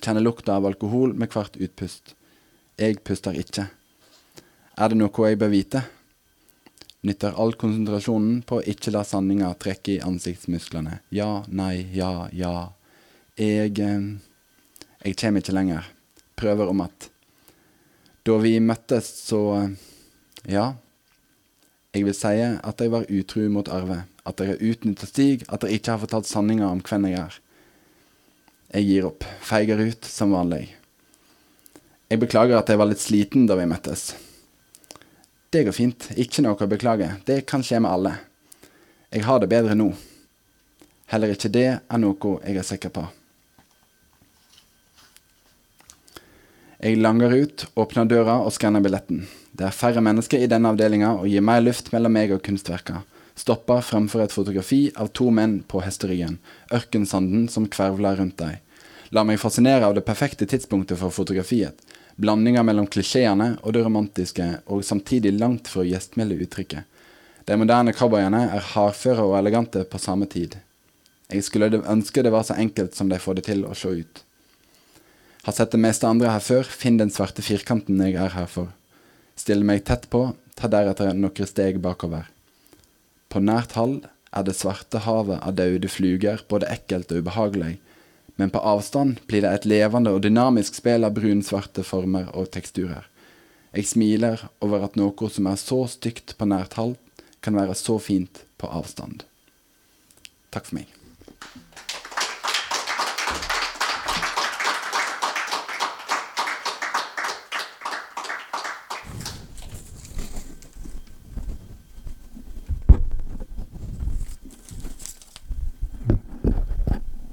[0.00, 2.14] Kjenner lukta av alkohol med hvert utpust.
[2.78, 3.68] Jeg puster ikke.
[4.78, 5.84] Er det noe jeg bør vite?
[7.06, 10.98] Nytter all konsentrasjonen på å ikke la sanninga trekke i ansiktsmusklene.
[11.14, 12.72] Ja, nei, ja, ja.
[13.38, 14.08] Jeg eh,
[15.04, 15.86] Jeg kommer ikke lenger.
[16.34, 17.10] Prøver om att.
[18.26, 19.70] Da vi møttes, så eh,
[20.46, 20.74] Ja.
[21.94, 24.02] Jeg vil si at jeg var utru mot Arve.
[24.26, 25.46] At jeg har utnytta Stig.
[25.48, 27.38] At jeg ikke har fortalt sanninga om hvem jeg er.
[28.74, 29.24] Jeg gir opp.
[29.40, 30.66] Feiger ut som vanlig.
[32.10, 34.10] Jeg beklager at jeg var litt sliten da vi møttes.
[35.50, 38.10] Det går fint, ikke noe å beklage, det kan skje med alle.
[39.08, 39.94] Jeg har det bedre nå.
[41.08, 43.06] Heller ikke det er noe jeg er sikker på.
[46.78, 49.24] Jeg langer ut, åpner døra og skanner billetten.
[49.50, 53.00] Det er færre mennesker i denne avdelinga og gir mer luft mellom meg og kunstverka.
[53.38, 56.36] Stopper fremfor et fotografi av to menn på hesteryggen,
[56.74, 58.60] ørkensanden som kvervler rundt dem.
[59.16, 61.72] La meg fascinere av det perfekte tidspunktet for fotografiet.
[62.18, 66.86] Blandinger mellom klisjeene og det romantiske, og samtidig langt fra gjestmilde uttrykket.
[67.46, 70.56] De moderne cowboyene er hardføre og elegante på samme tid.
[71.30, 74.24] Jeg skulle ønske det var så enkelt som de får det til å se ut.
[75.46, 78.74] Har sett det meste andre her før, finn den svarte firkanten jeg er her for.
[79.38, 82.26] Stille meg tett på, ta deretter noen steg bakover.
[83.30, 84.00] På nært hold
[84.34, 87.76] er det svarte havet av døde fluger både ekkelt og ubehagelig,
[88.38, 93.08] men på avstand blir det et levende og dynamisk spill av brunsvarte former og teksturer.
[93.74, 96.96] Jeg smiler over at noe som er så stygt på nært hold,
[97.42, 99.26] kan være så fint på avstand.
[100.54, 100.97] Takk for meg.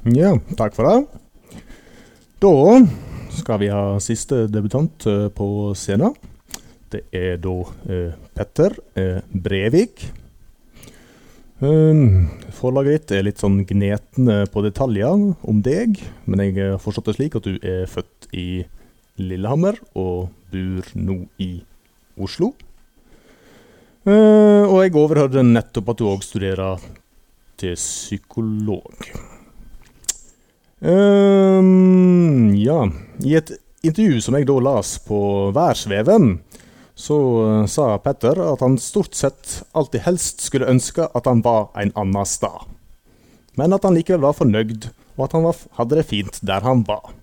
[0.05, 1.63] Ja, takk for det.
[2.37, 2.51] Da
[3.33, 6.13] skal vi ha siste debutant eh, på scenen.
[6.93, 7.55] Det er da
[7.89, 10.05] eh, Petter eh, Brevik.
[11.57, 15.09] Um, forlaget ditt er litt sånn gnetne på detaljer
[15.41, 15.97] om deg,
[16.29, 18.65] men jeg har forstått det slik at du er født i
[19.17, 21.53] Lillehammer og bor nå i
[22.21, 22.53] Oslo.
[24.05, 26.91] Uh, og jeg overhørte nettopp at du òg studerer
[27.57, 29.33] til psykolog.
[30.81, 32.81] Ehm, ja,
[33.23, 33.51] i et
[33.85, 35.19] intervju som jeg da las på
[35.55, 36.39] Værsveven,
[36.95, 41.69] så eh, sa Petter at han stort sett alltid helst skulle ønske at han var
[41.79, 42.67] en annen stad.
[43.55, 46.83] Men at han likevel var fornøyd, og at han var, hadde det fint der han
[46.87, 47.13] var.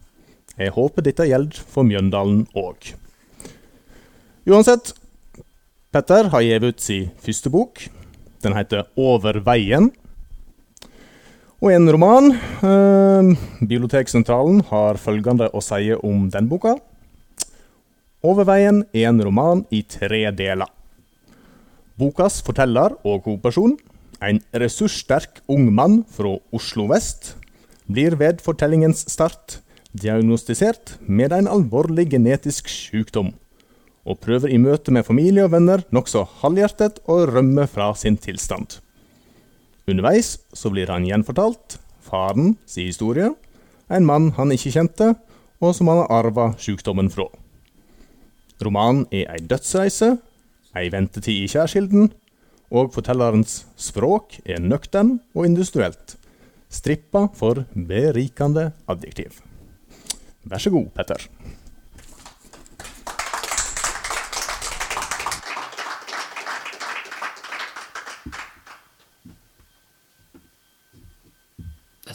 [0.57, 2.95] Jeg håper dette gjelder for Mjøndalen òg.
[4.49, 4.95] Uansett,
[5.93, 7.85] Petter har gitt ut sin første bok.
[8.43, 9.91] Den heter Over veien.
[11.63, 12.33] Og en roman.
[12.67, 13.29] Eh,
[13.63, 16.73] Biblioteksentralen har følgende å si om den boka.
[18.27, 20.67] Overveien er en roman i tre deler.
[21.95, 23.77] Bokas forteller og hovedperson,
[24.19, 27.37] en ressurssterk ung mann fra Oslo vest,
[27.87, 29.61] blir ved fortellingens start
[29.95, 33.37] diagnostisert med en alvorlig genetisk sykdom,
[34.03, 38.82] og prøver i møte med familie og venner nokså halvhjertet å rømme fra sin tilstand.
[39.91, 43.33] Underveis så blir han gjenfortalt faren sin historie,
[43.91, 45.13] en mann han ikke kjente,
[45.63, 47.27] og som han har arva sykdommen fra.
[48.63, 50.17] Romanen er ei dødsreise,
[50.79, 52.13] ei ventetid i Kjærskilden,
[52.73, 56.17] og fortellerens språk er nøktern og industrielt,
[56.73, 59.43] strippa for berikende adjektiv.
[60.49, 61.27] Vær så god, Petter.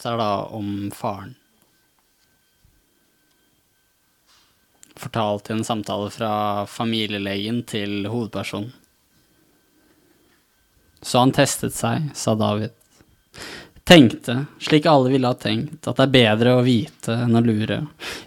[0.07, 1.33] Dette er da om faren.
[4.95, 6.29] Fortalt i en samtale fra
[6.71, 8.69] familielegen til hovedpersonen.
[11.03, 12.71] Så han testet seg, sa David.
[13.83, 17.81] Tenkte, slik alle ville ha tenkt, at det er bedre å vite enn å lure,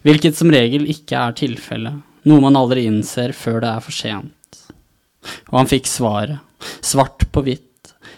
[0.04, 4.62] hvilket som regel ikke er tilfellet, noe man aldri innser før det er for sent.
[5.48, 6.44] Og han fikk svaret,
[6.84, 7.69] svart på hvitt,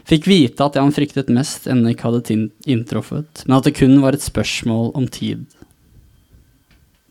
[0.09, 3.99] fikk vite at det han fryktet mest, ennå ikke hadde inntruffet, men at det kun
[4.03, 5.45] var et spørsmål om tid.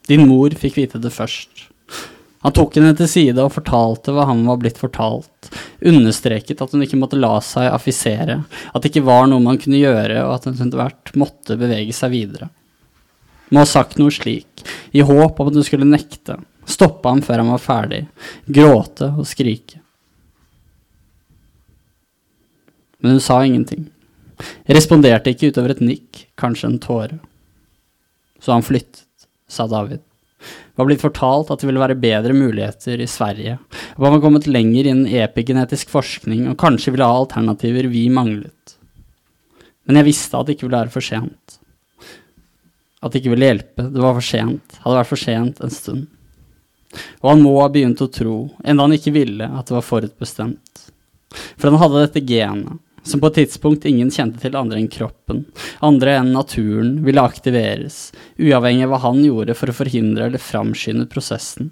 [0.10, 1.67] Din mor fikk vite det først.
[2.41, 5.51] Han tok henne til side og fortalte hva han var blitt fortalt,
[5.86, 8.39] understreket at hun ikke måtte la seg affisere,
[8.73, 11.93] at det ikke var noe man kunne gjøre, og at hun etter hvert måtte bevege
[11.93, 12.49] seg videre.
[13.51, 17.43] Må ha sagt noe slik, i håp om at hun skulle nekte, stoppe ham før
[17.43, 18.01] han var ferdig,
[18.49, 19.84] gråte og skrike.
[23.01, 23.89] Men hun sa ingenting.
[24.65, 27.19] Jeg Responderte ikke utover et nikk, kanskje en tåre.
[28.41, 30.01] Så han flyttet, sa David.
[30.77, 33.57] Var blitt fortalt at det ville være bedre muligheter i Sverige,
[33.93, 38.77] og man var kommet lenger innen epigenetisk forskning og kanskje ville ha alternativer vi manglet.
[39.85, 41.59] Men jeg visste at det ikke ville være for sent.
[43.01, 46.07] At det ikke ville hjelpe, det var for sent, hadde vært for sent en stund.
[47.21, 48.35] Og han må ha begynt å tro,
[48.65, 50.87] enda han ikke ville, at det var forutbestemt.
[51.31, 55.43] For han hadde dette genet, som på et tidspunkt ingen kjente til andre enn kroppen,
[55.85, 61.09] andre enn naturen, ville aktiveres, uavhengig av hva han gjorde for å forhindre eller framskynde
[61.11, 61.71] prosessen.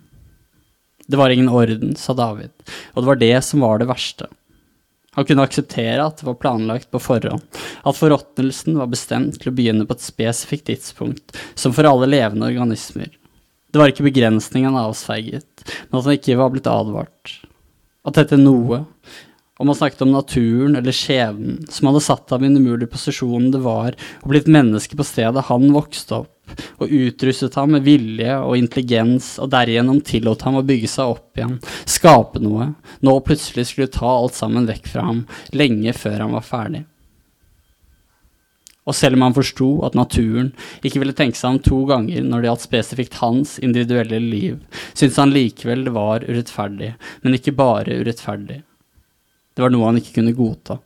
[1.09, 2.53] Det var ingen orden, sa David,
[2.93, 4.29] og det var det som var det verste.
[5.17, 7.41] Han kunne akseptere at det var planlagt på forhånd,
[7.81, 12.49] at forråtnelsen var bestemt til å begynne på et spesifikt tidspunkt, som for alle levende
[12.51, 13.09] organismer.
[13.69, 17.33] Det var ikke begrensningen avsverget, men at han ikke var blitt advart.
[18.07, 18.83] At dette noe,
[19.59, 23.49] om man snakket om naturen eller skjebnen, som hadde satt ham i den umulige posisjonen
[23.51, 27.83] det var å bli et menneske på stedet han vokste opp, og utrustet ham med
[27.83, 32.69] vilje og intelligens, og derigjennom tillot ham å bygge seg opp igjen, skape noe,
[33.03, 36.85] nå plutselig skulle ta alt sammen vekk fra ham, lenge før han var ferdig.
[38.87, 42.39] Og selv om han forsto at naturen ikke ville tenke seg om to ganger når
[42.39, 44.55] det gjaldt spesifikt hans individuelle liv,
[44.95, 46.95] syntes han likevel det var urettferdig,
[47.27, 48.63] men ikke bare urettferdig.
[49.59, 50.77] Det var noe han ikke kunne godta.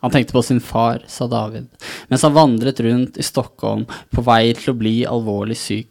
[0.00, 1.66] Han tenkte på sin far, sa David,
[2.08, 5.90] mens han vandret rundt i Stockholm på vei til å bli alvorlig syk.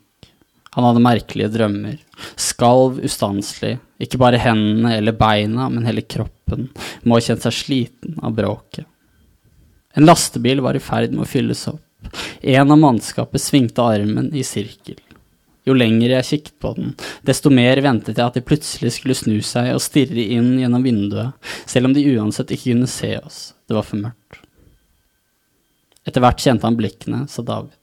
[0.74, 2.02] Han hadde merkelige drømmer,
[2.34, 6.72] skalv ustanselig, ikke bare hendene eller beina, men hele kroppen,
[7.06, 8.90] må ha kjent seg sliten av bråket.
[9.94, 12.10] En lastebil var i ferd med å fylles opp.
[12.42, 14.98] En av mannskapet svingte armen i sirkel.
[15.68, 16.94] Jo lenger jeg kikket på den,
[17.28, 21.36] desto mer ventet jeg at de plutselig skulle snu seg og stirre inn gjennom vinduet,
[21.68, 24.40] selv om de uansett ikke kunne se oss, det var for mørkt.
[26.08, 27.76] Etter hvert kjente han blikkene, sa David.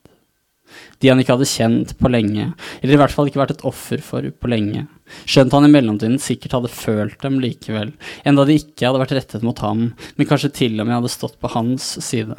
[0.98, 2.48] De han ikke hadde kjent på lenge,
[2.80, 4.86] eller i hvert fall ikke vært et offer for på lenge,
[5.28, 7.92] skjønt han i mellomtiden sikkert hadde følt dem likevel,
[8.24, 11.36] enda de ikke hadde vært rettet mot ham, men kanskje til og med hadde stått
[11.42, 12.38] på hans side.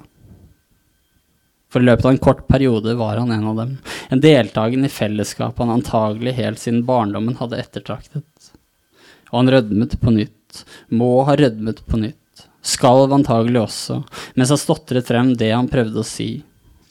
[1.76, 3.72] For i løpet av en kort periode var han en av dem,
[4.08, 8.52] en deltaker i fellesskapet han antagelig helt siden barndommen hadde ettertraktet.
[9.34, 13.98] Og han rødmet på nytt, må ha rødmet på nytt, Skalv antagelig også,
[14.40, 16.30] mens han stotret frem det han prøvde å si.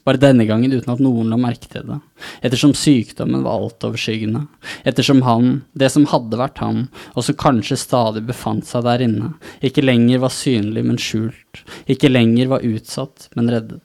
[0.04, 1.96] Bare denne gangen uten at noen la merke til det,
[2.44, 4.44] ettersom sykdommen var altoverskyggende,
[4.84, 6.84] ettersom han, det som hadde vært han,
[7.16, 9.32] og som kanskje stadig befant seg der inne,
[9.64, 13.83] ikke lenger var synlig, men skjult, ikke lenger var utsatt, men reddet.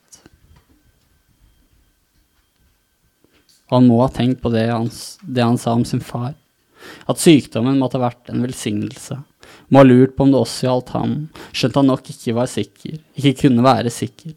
[3.70, 4.90] Og han må ha tenkt på det han,
[5.22, 6.34] det han sa om sin far,
[7.10, 9.20] at sykdommen måtte ha vært en velsignelse,
[9.70, 11.16] må ha lurt på om det også gjaldt ham,
[11.54, 14.34] skjønt han nok ikke var sikker, ikke kunne være sikker.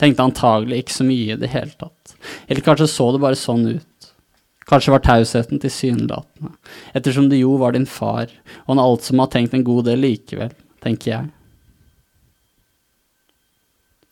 [0.00, 2.16] Tenkte antagelig ikke så mye i det hele tatt,
[2.48, 4.08] eller kanskje så det bare sånn ut.
[4.66, 6.54] Kanskje var tausheten tilsynelatende,
[6.96, 8.30] ettersom det jo var din far,
[8.64, 11.30] og han alt som har tenkt en god del likevel, tenker jeg.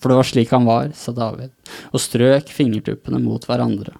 [0.00, 1.52] For det var slik han var, sa David,
[1.90, 3.96] og strøk fingertuppene mot hverandre.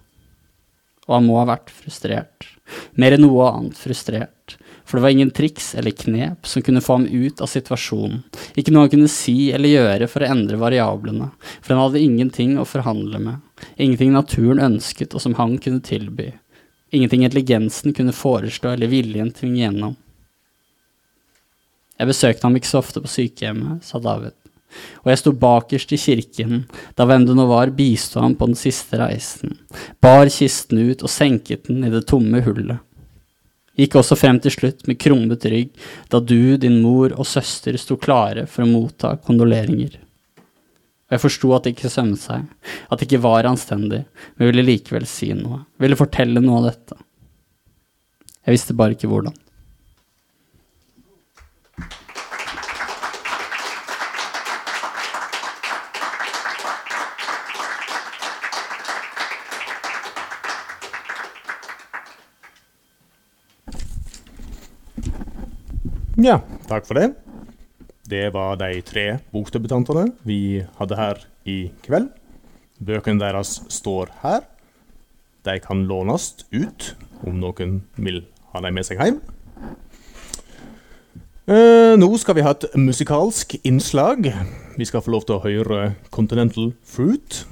[1.10, 2.46] Og han må ha vært frustrert,
[2.94, 4.54] mer enn noe annet frustrert,
[4.86, 8.20] for det var ingen triks eller knep som kunne få ham ut av situasjonen,
[8.54, 12.56] ikke noe han kunne si eller gjøre for å endre variablene, for han hadde ingenting
[12.58, 16.28] å forhandle med, ingenting naturen ønsket og som han kunne tilby,
[16.94, 19.98] ingenting intelligensen kunne foreslå eller viljen tvinge gjennom.
[21.98, 24.38] Jeg besøkte ham ikke så ofte på sykehjemmet, sa David,
[25.02, 26.66] og jeg sto bakerst i kirken
[26.98, 29.56] da hvem det nå var bisto ham på den siste reisen,
[30.02, 32.80] bar kisten ut og senket den i det tomme hullet
[33.80, 35.72] gikk også frem til slutt med krummet rygg
[36.12, 39.98] da du, din mor og søster sto klare for å motta kondoleringer.
[41.10, 42.42] Og jeg forsto at det ikke sømmet seg,
[42.86, 44.04] at det ikke var anstendig,
[44.36, 46.98] men ville likevel si noe, ville fortelle noe av dette.
[48.46, 49.34] Jeg visste bare ikke hvordan.
[66.20, 67.14] Ja, takk for det.
[68.04, 72.10] Det var de tre bokdebutantene vi hadde her i kveld.
[72.76, 74.42] Bøkene deres står her.
[75.48, 76.90] De kan lånes ut
[77.24, 78.20] om noen vil
[78.52, 79.22] ha dem med seg hjem.
[81.48, 84.28] Eh, nå skal vi ha et musikalsk innslag.
[84.76, 87.42] Vi skal få lov til å høre Continental Fruit.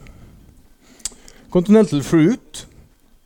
[1.49, 2.67] Continental Fruit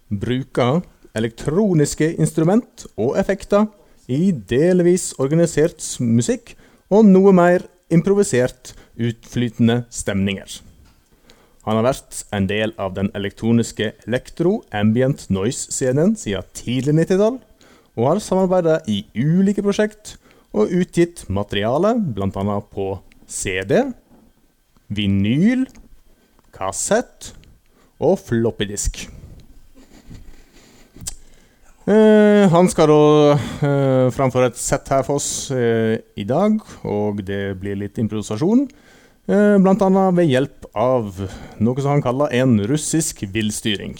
[0.06, 0.84] bruker
[1.18, 3.66] elektroniske instrument og effekter
[4.10, 6.54] i delvis organisert musikk
[6.92, 10.60] og noe mer improvisert, utflytende stemninger.
[11.62, 17.38] Han har vært en del av den elektroniske elektro-ambient noise-scenen siden tidlig 90-tall,
[17.92, 20.16] og har samarbeidet i ulike prosjekt
[20.56, 22.58] og utgitt materiale bl.a.
[22.72, 22.88] på
[23.28, 23.78] CD,
[24.92, 25.66] vinyl,
[26.52, 27.32] kassett
[28.02, 29.06] og floppydisk.
[31.92, 37.20] Eh, han skal da uh, framføre et sett her for oss uh, i dag, og
[37.26, 38.64] det blir litt improvisasjon.
[39.28, 41.20] Uh, annet ved hjelp av
[41.62, 43.98] noe som han kaller en russisk villstyring.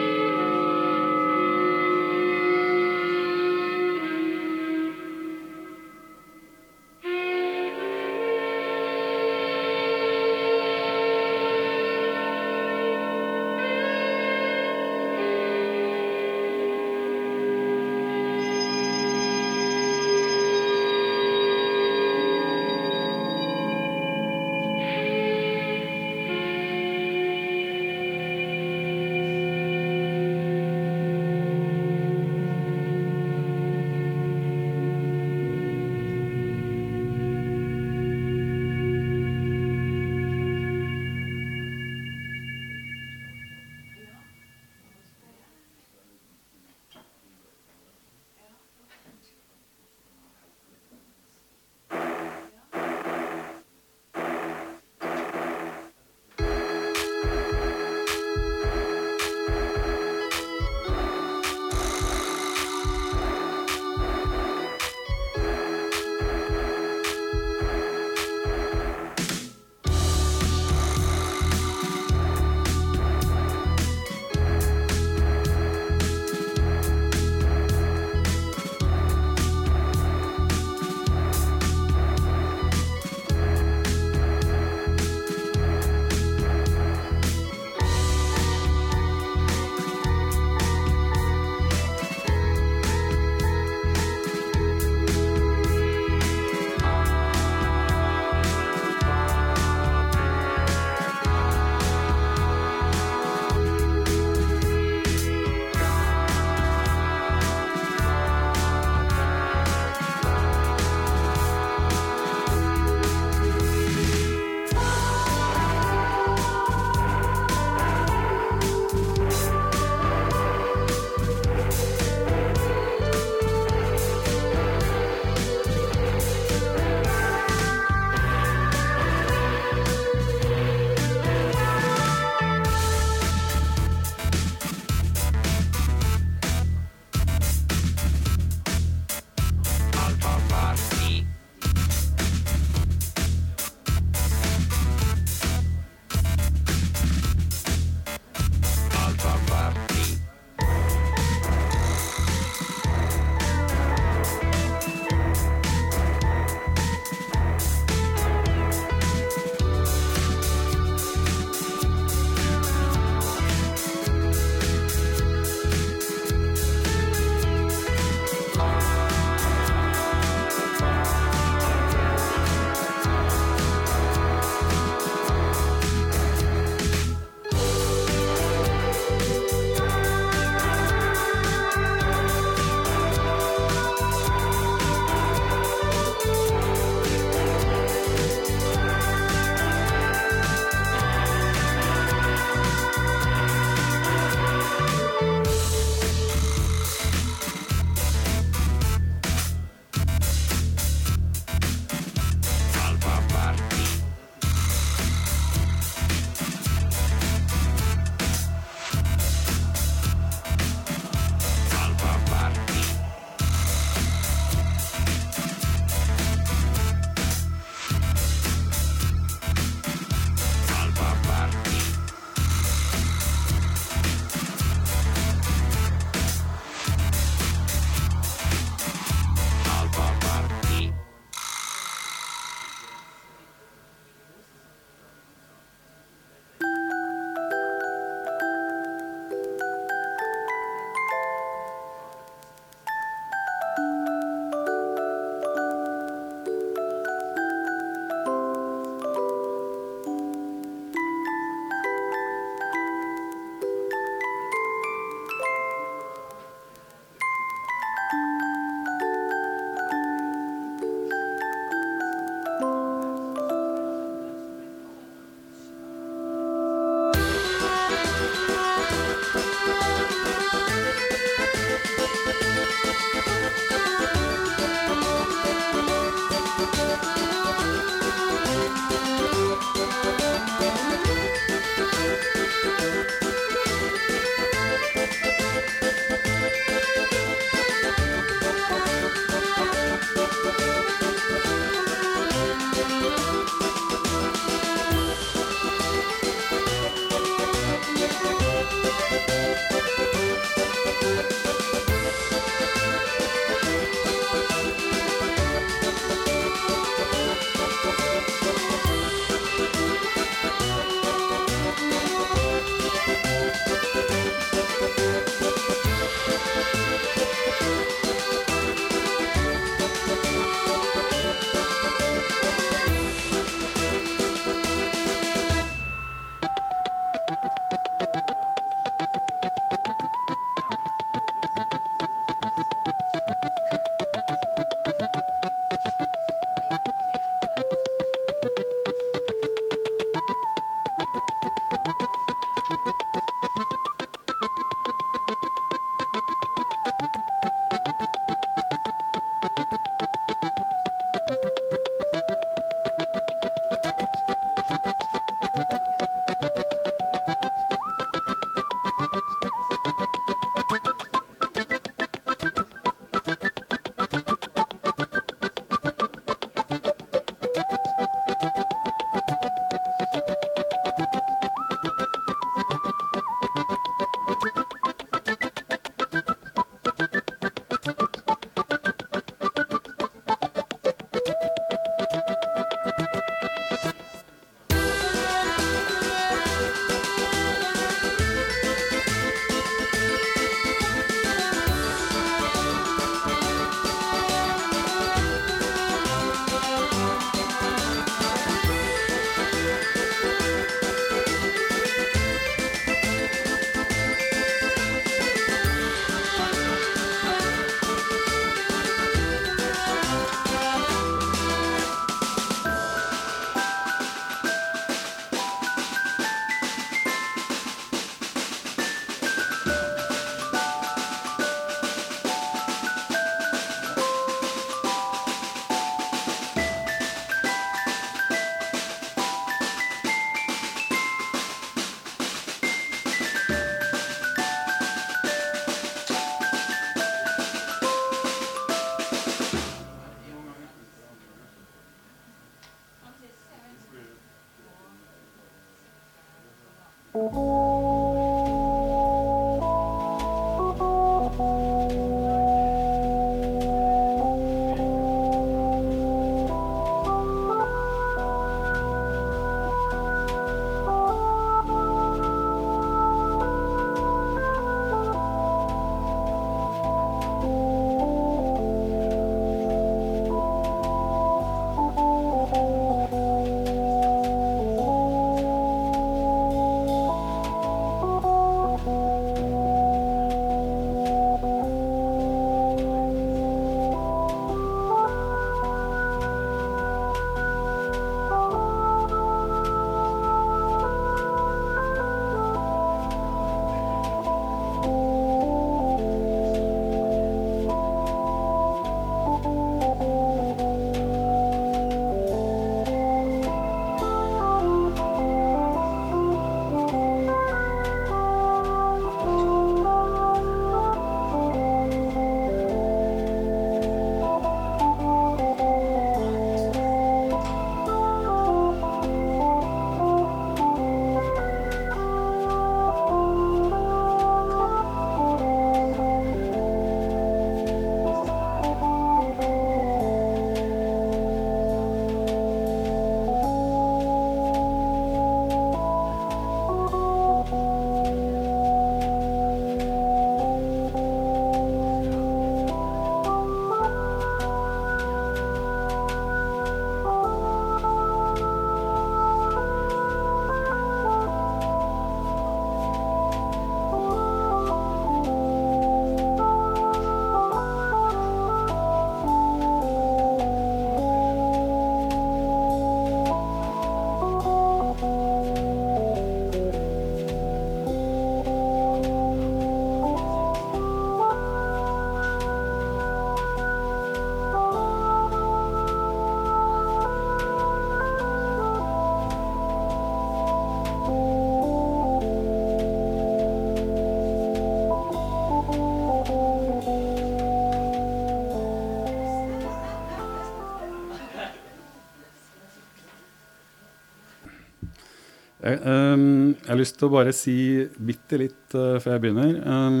[596.80, 597.56] Lyst til å bare si
[597.96, 599.60] bitte litt uh, før jeg begynner.
[599.64, 600.00] Um,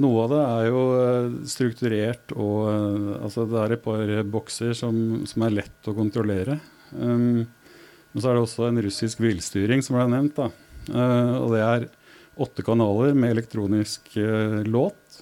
[0.00, 4.74] noe av det er jo eh, strukturert og uh, Altså det er et par bokser
[4.78, 4.94] som,
[5.26, 6.60] som er lett å kontrollere.
[6.94, 7.42] Um,
[8.10, 10.38] men så er det også en russisk villstyring som ble nevnt.
[10.38, 10.50] da.
[10.90, 11.88] Uh, og det er
[12.40, 15.20] åtte kanaler med elektronisk uh, låt.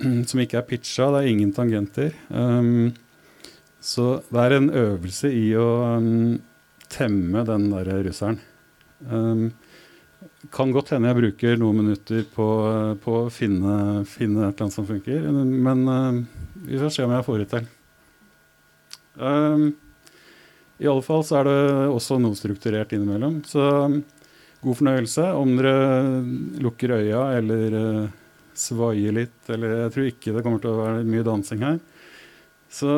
[0.30, 2.14] Som ikke er pitcha, det er ingen tangenter.
[2.28, 2.92] Um,
[3.80, 6.38] så det er en øvelse i å um,
[6.92, 8.40] temme den der russeren.
[9.10, 9.50] Um,
[10.52, 12.46] kan godt hende jeg bruker noen minutter på,
[13.02, 16.20] på å finne, finne et eller annet som funker, men uh,
[16.66, 17.68] vi får se om jeg får det til.
[19.20, 19.66] Um,
[20.80, 21.58] I alle fall så er det
[21.92, 23.40] også noe strukturert innimellom.
[23.48, 24.00] Så um,
[24.64, 25.26] god fornøyelse.
[25.36, 25.74] Om dere
[26.64, 28.16] lukker øya eller uh,
[28.56, 31.78] svaier litt, eller jeg tror ikke det kommer til å være mye dansing her.
[32.70, 32.90] Så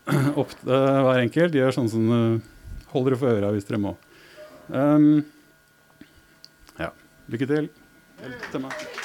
[0.40, 1.56] opp til hver enkelt.
[1.56, 2.40] Gjør sånn som uh,
[2.94, 3.96] holder dere for øra hvis dere må.
[4.70, 5.22] Um,
[7.30, 7.68] ja.
[8.26, 8.99] Lykke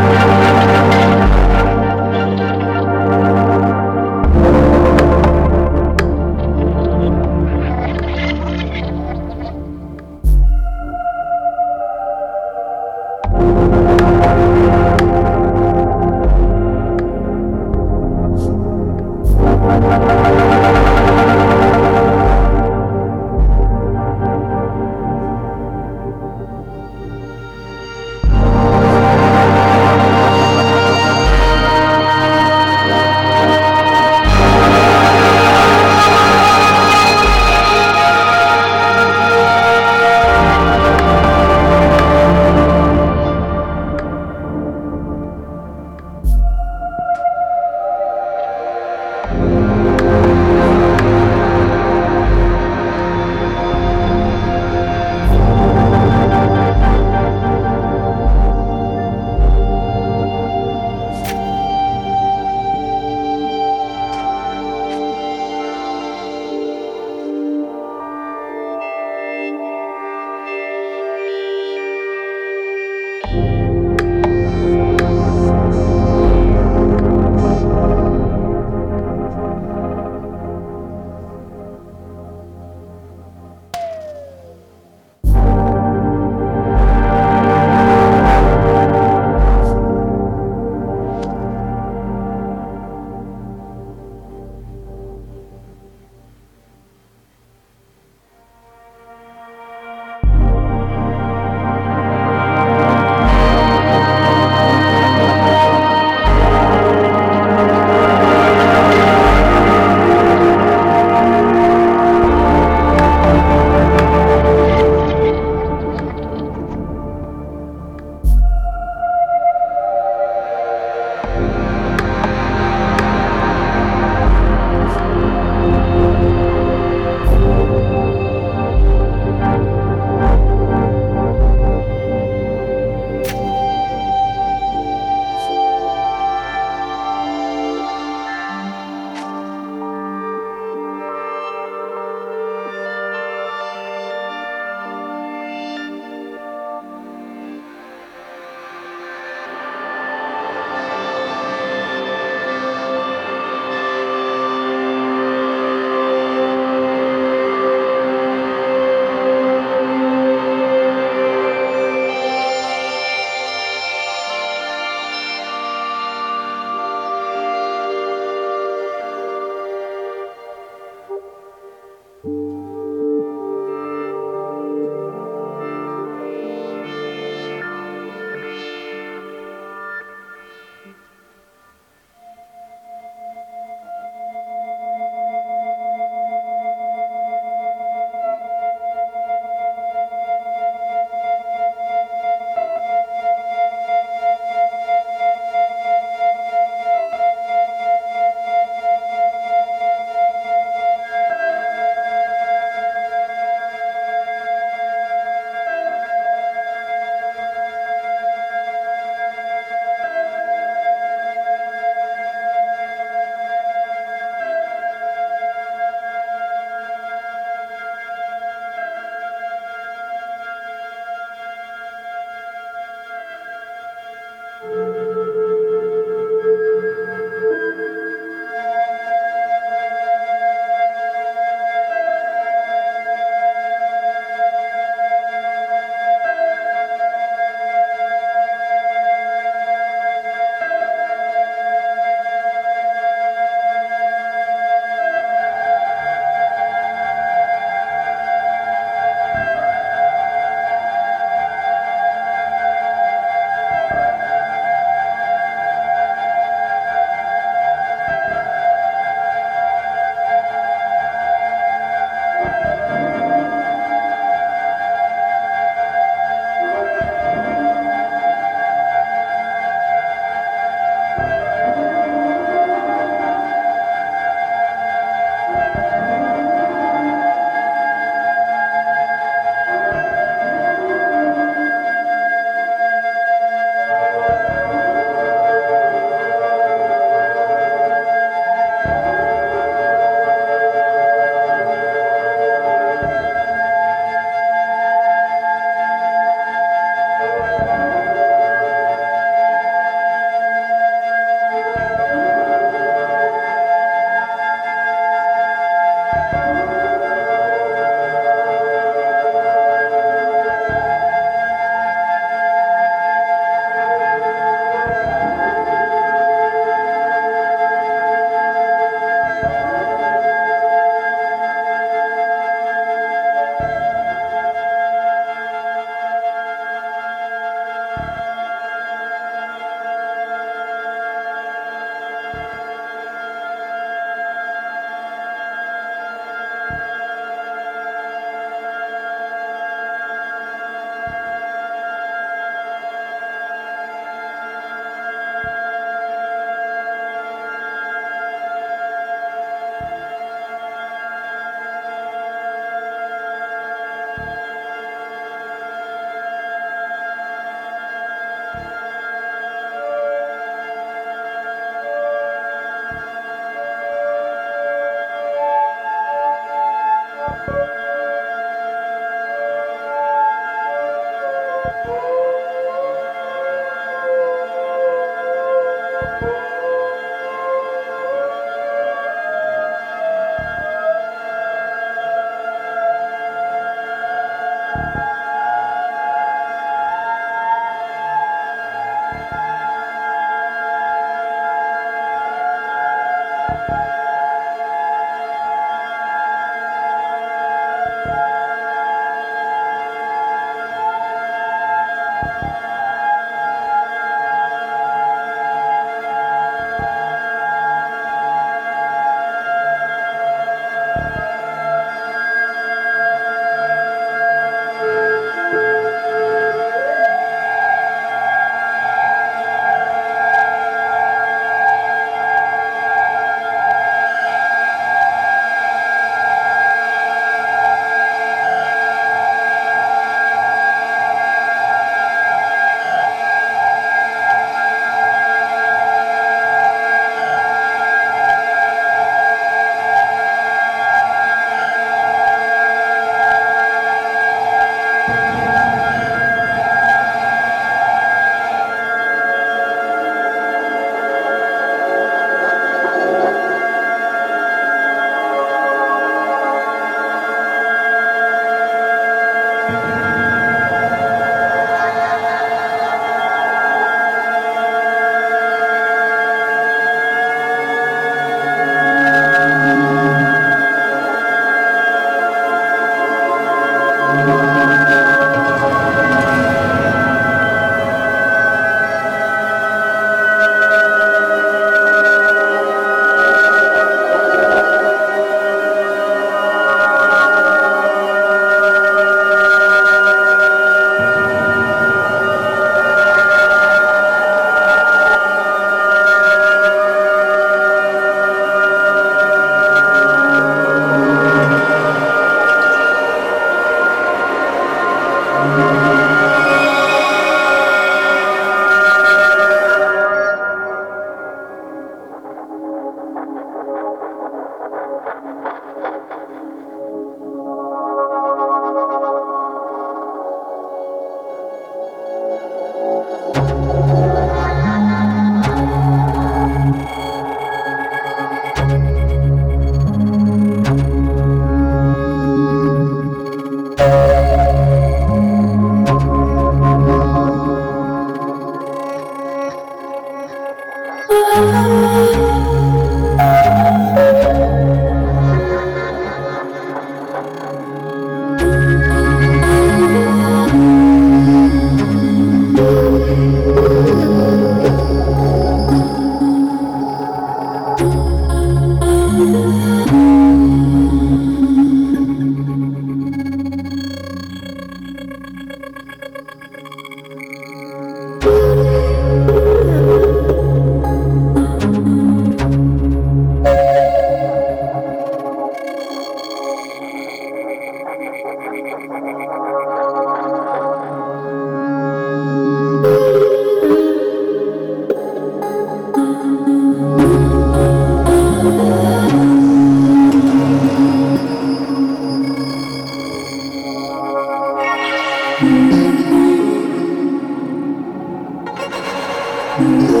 [599.61, 600.00] Música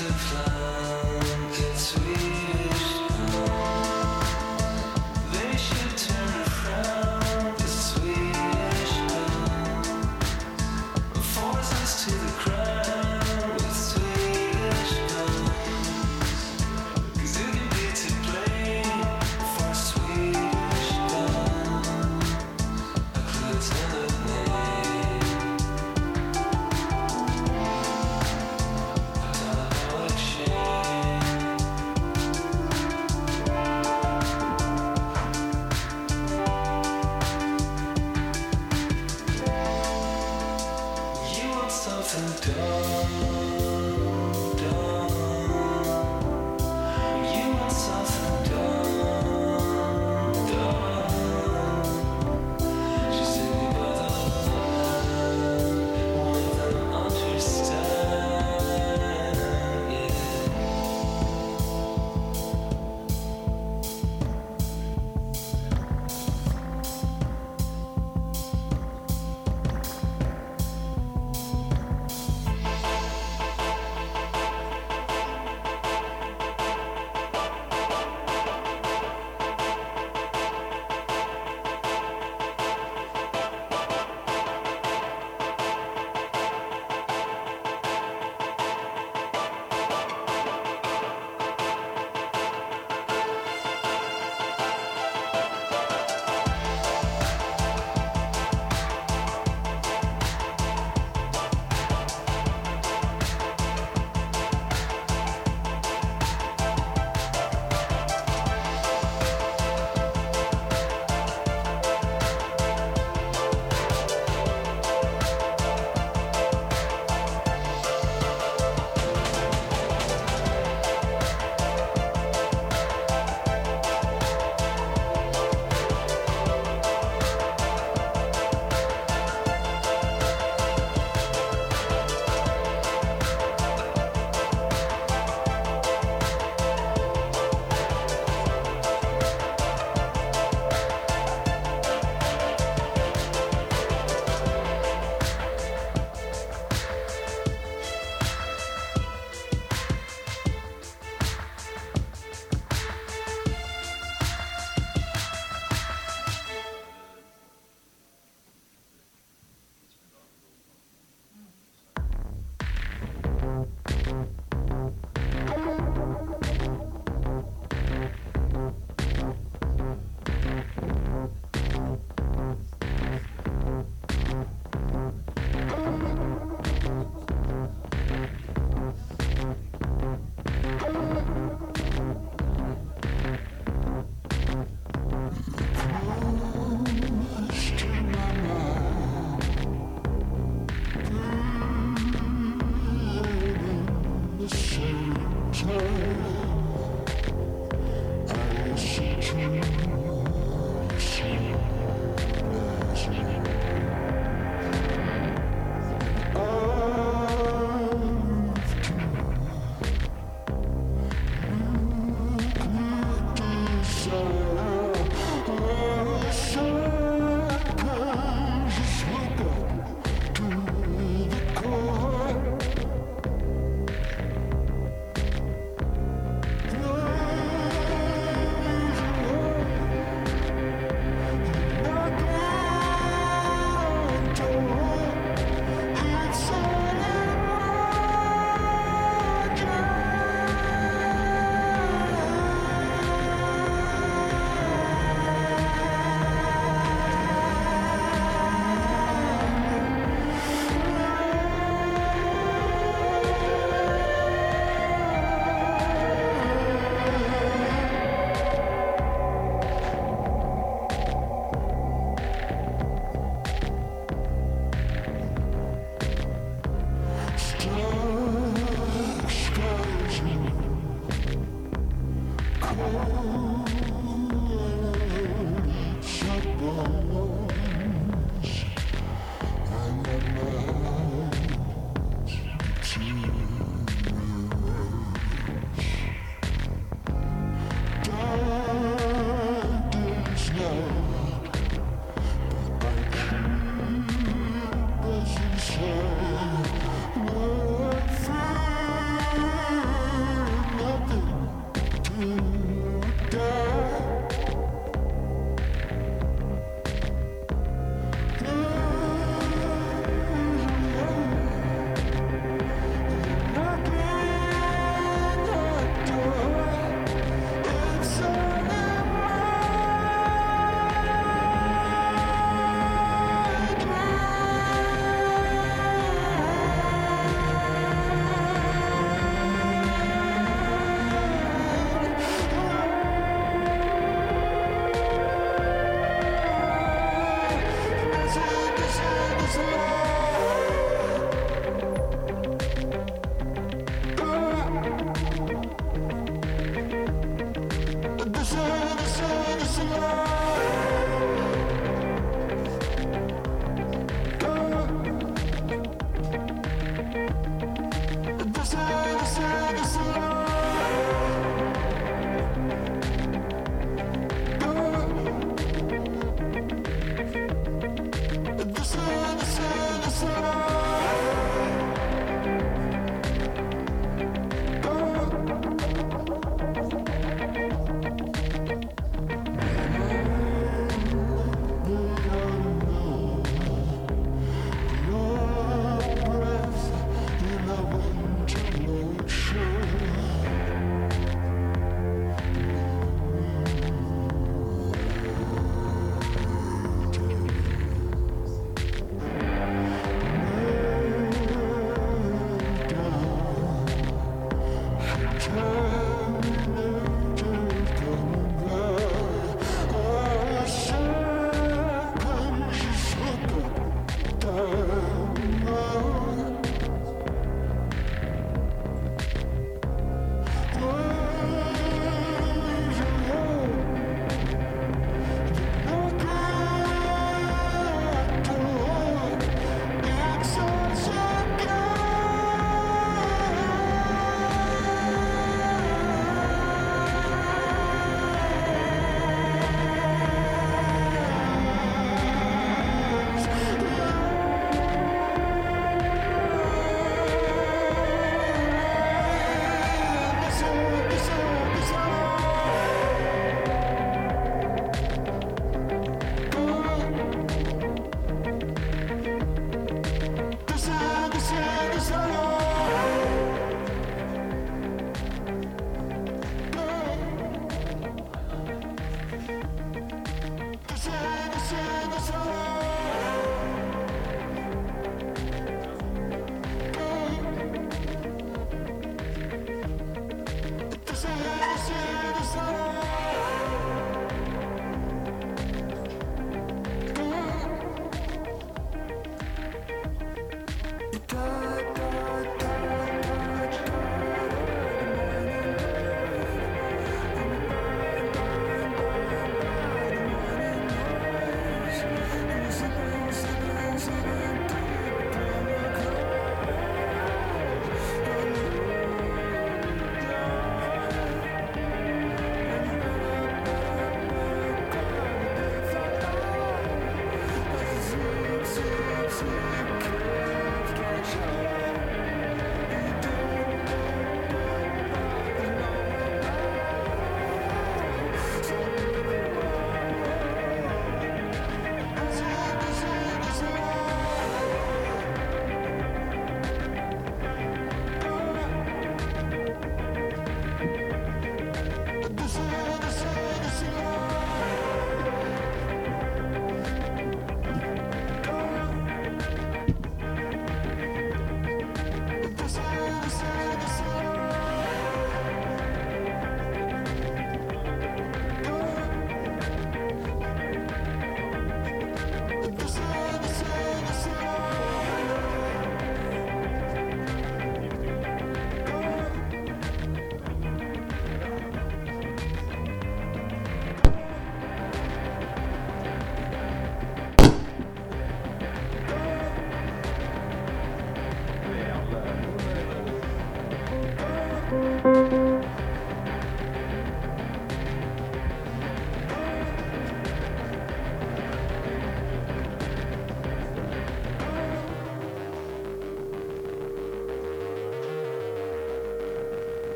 [0.00, 0.53] of love.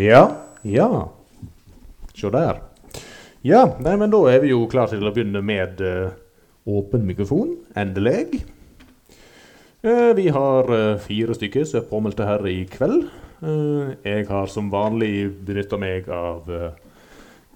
[0.00, 1.10] Ja, ja.
[2.16, 2.62] Se der.
[3.44, 6.14] Ja, nei, men da er vi jo klare til å begynne med uh,
[6.64, 7.50] åpen mikrofon.
[7.76, 8.40] Endelig.
[9.84, 13.10] Uh, vi har uh, fire stykker som er påmeldte her i kveld.
[13.40, 16.48] Jeg har som vanlig benytta meg av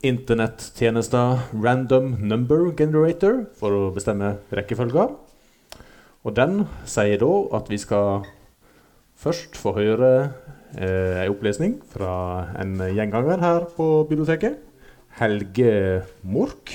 [0.01, 5.11] internettjenester Random Number Generator for å bestemme rekkefølga.
[6.25, 8.25] Og den sier da at vi skal
[9.21, 10.15] først få høre
[10.77, 12.15] eh, en opplesning fra
[12.61, 14.59] en gjenganger her på biblioteket.
[15.21, 16.75] Helge Mork.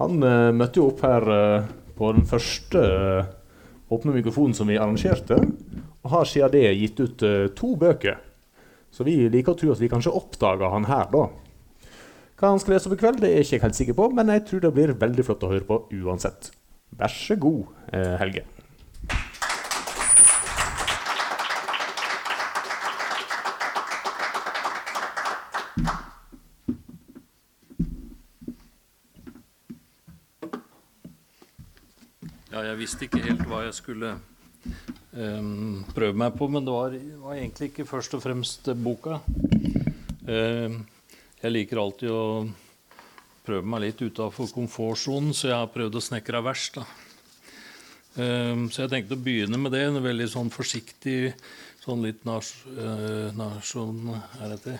[0.00, 2.82] Han eh, møtte jo opp her eh, på den første
[3.92, 5.36] åpne mikrofonen som vi arrangerte,
[6.02, 7.24] og har siden det gitt ut
[7.58, 8.16] to bøker.
[8.92, 11.26] Så vi liker å tro at vi kanskje oppdaga han her, da.
[12.40, 14.46] Hva han skal lese opp i kveld, det er ikke helt sikker på, men jeg
[14.48, 16.50] tror det blir veldig flott å høre på uansett.
[16.96, 18.46] Vær så god, Helge.
[32.52, 34.14] Ja, jeg visste ikke helt hva jeg skulle
[35.12, 39.18] um, prøve meg på, men det var, var egentlig ikke først og fremst boka.
[40.24, 40.78] Em,
[41.42, 42.24] jeg liker alltid å
[43.44, 46.70] prøve meg litt utafor komfortsonen, så jeg har prøvd å snekre vers.
[46.78, 46.86] da.
[48.16, 49.84] Um, så jeg tenkte å begynne med det.
[49.90, 51.34] En veldig sånn forsiktig,
[51.82, 54.14] sånn litt eh, nasjon...
[54.40, 54.78] Er dette?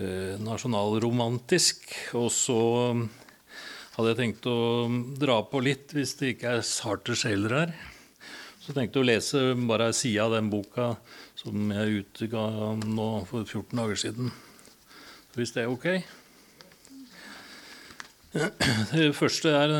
[0.00, 1.92] Eh, nasjonalromantisk.
[2.18, 2.60] Og så
[3.96, 4.58] hadde jeg tenkt å
[5.20, 7.74] dra på litt hvis det ikke er sarte sjeler her.
[8.60, 10.92] Så tenkte jeg å lese bare ei side av den boka
[11.38, 12.46] som jeg utga
[12.84, 14.32] nå for 14 dager siden.
[15.34, 15.86] Hvis det er ok?
[18.30, 19.72] Det første er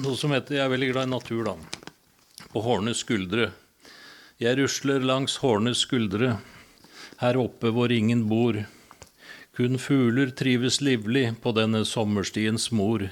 [0.00, 1.54] noe som heter Jeg er veldig glad i natur, da.
[2.50, 3.52] På Hårnes skuldre.
[4.42, 6.32] Jeg rusler langs Hårnes skuldre,
[7.20, 8.58] her oppe hvor ingen bor.
[9.60, 13.02] Kun fugler trives livlig på denne sommerstiens mor.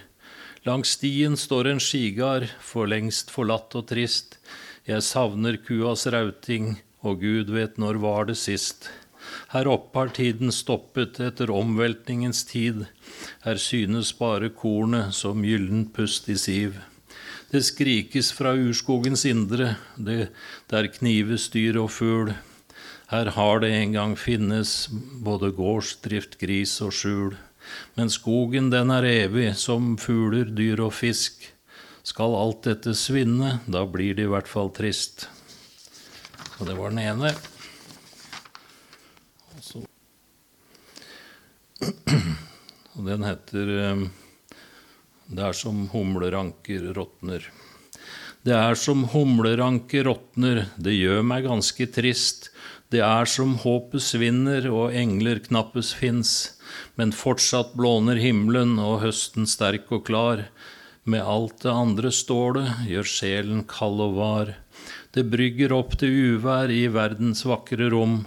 [0.64, 4.38] Langs stien står en skigard, for lengst forlatt og trist.
[4.88, 8.88] Jeg savner kuas rauting, og Gud vet når var det sist.
[9.52, 12.86] Her oppe har tiden stoppet etter omveltningens tid.
[13.44, 16.80] Her synes bare kornet som gyllent pust i siv.
[17.52, 20.30] Det skrikes fra urskogens indre, det
[20.72, 22.32] der knives dyr og fugl.
[23.08, 24.88] Her har det en gang finnes
[25.24, 27.36] både gårdsdrift, gris og skjul.
[27.96, 31.46] Men skogen den er evig, som fugler, dyr og fisk.
[32.04, 35.24] Skal alt dette svinne, da blir det i hvert fall trist.
[36.58, 37.32] Så det var den ene.
[39.56, 39.86] Og
[42.98, 44.00] Og den heter eh,
[45.30, 47.44] Det er som humleranker råtner.
[48.44, 52.50] Det er som humleranker råtner, det gjør meg ganske trist.
[52.88, 56.30] Det er som håpet svinner og engler knappes fins,
[56.96, 60.46] men fortsatt blåner himmelen og høsten sterk og klar.
[61.04, 64.54] Med alt det andre stålet gjør sjelen kald og var.
[65.12, 68.22] Det brygger opp til uvær i verdens vakre rom.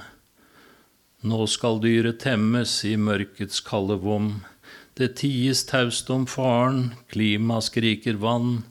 [1.26, 4.32] Nå skal dyret temmes i mørkets kalde vom.
[4.98, 8.64] Det ties taust om faren, klima skriker vann.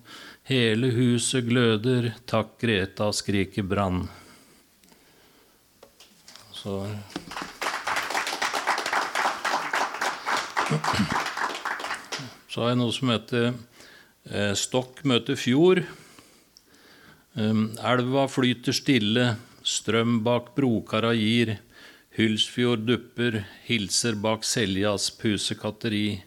[0.51, 4.05] Hele huset gløder, takk Greta skriker brann.
[6.61, 6.75] Så
[12.51, 15.81] Så har jeg noe som heter eh, Stokk møter fjord.
[17.41, 19.25] Elva flyter stille,
[19.65, 21.55] strøm bak brokara gir.
[22.19, 23.39] Hylsfjord dupper,
[23.69, 26.19] hilser bak Seljas pusekatteri.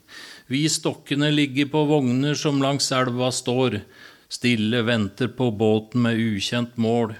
[0.50, 3.84] Vi stokkene ligger på vogner som langs elva står,
[4.32, 7.14] stille venter på båten med ukjent mål.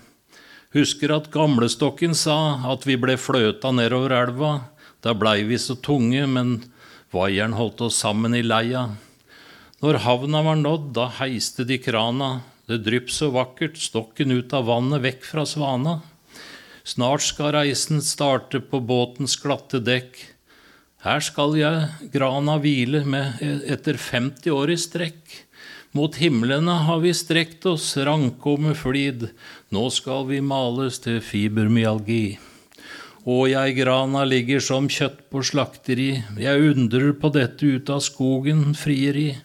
[0.74, 4.54] Husker at gamlestokken sa at vi ble fløta nedover elva.
[5.06, 6.64] Da blei vi så tunge, men
[7.14, 8.88] vaieren holdt oss sammen i leia.
[9.86, 12.40] Når havna var nådd, da heiste de krana.
[12.66, 16.00] Det drypp så vakkert, stokken ut av vannet, vekk fra svana.
[16.84, 20.18] Snart skal reisen starte på båtens glatte dekk.
[21.06, 25.43] Her skal jeg grana hvile med etter 50 år i strekk.
[25.94, 29.28] Mot himlene har vi strekt oss ranke og med flid,
[29.70, 32.40] nå skal vi males til fibermyalgi.
[33.30, 36.08] Og jeg grana ligger som kjøtt på slakteri,
[36.42, 39.36] jeg undrer på dette ut av skogen frieri.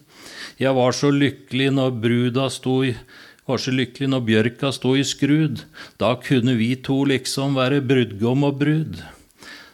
[0.57, 2.95] Jeg var så lykkelig når bruda sto i
[3.49, 5.63] var så lykkelig når bjørka sto i skrud,
[6.01, 8.99] da kunne vi to liksom være brudgom og brud.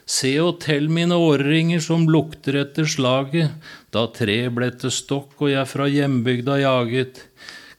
[0.06, 3.50] Se og tell mine årringer som lukter etter slaget,
[3.96, 7.22] da tre ble til stokk og jeg fra hjembygda jaget.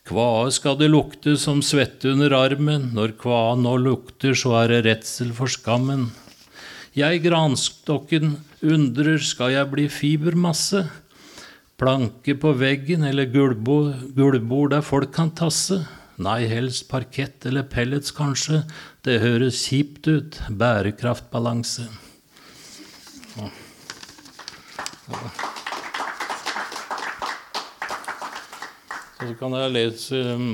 [0.07, 4.85] Kvae skal det lukte som svette under armen, når kvae nå lukter, så er det
[4.87, 6.07] redsel for skammen.
[6.97, 10.87] Jeg granstokken undrer, skal jeg bli fibermasse?
[11.77, 15.83] Planke på veggen eller gulvbord, der folk kan tasse?
[16.17, 18.63] Nei, helst parkett eller pellets, kanskje.
[19.05, 20.39] Det høres kjipt ut.
[20.49, 21.91] Bærekraftbalanse.
[29.17, 30.49] Så kan jeg lese um,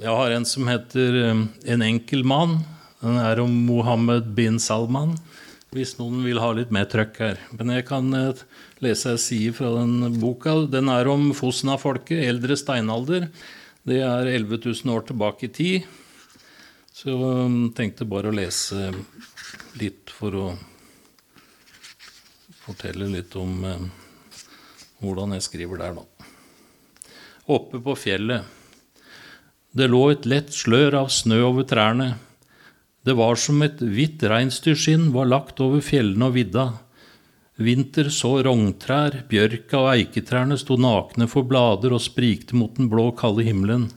[0.00, 2.56] Jeg har en som heter um, En enkel mann.
[2.98, 5.12] Den er om Mohammed bin Salman.
[5.70, 7.38] Hvis noen vil ha litt mer trøkk her.
[7.54, 8.42] Men jeg kan eh,
[8.82, 10.56] lese ei side fra den boka.
[10.66, 13.28] Den er om Fosna-folket, eldre steinalder.
[13.86, 15.86] Det er 11 000 år tilbake i tid.
[16.90, 18.90] Så jeg tenkte bare å lese
[19.78, 20.48] litt for å
[22.66, 23.62] fortelle litt om
[24.98, 26.19] hvordan jeg skriver der, da.
[27.50, 28.46] Oppe på fjellet.
[29.74, 32.12] Det lå et lett slør av snø over trærne.
[33.02, 36.66] Det var som et hvitt reinsdyrskinn var lagt over fjellene og vidda.
[37.58, 43.08] Vinter så rogntrær, bjørka og eiketrærne sto nakne for blader og sprikte mot den blå,
[43.18, 43.88] kalde himmelen.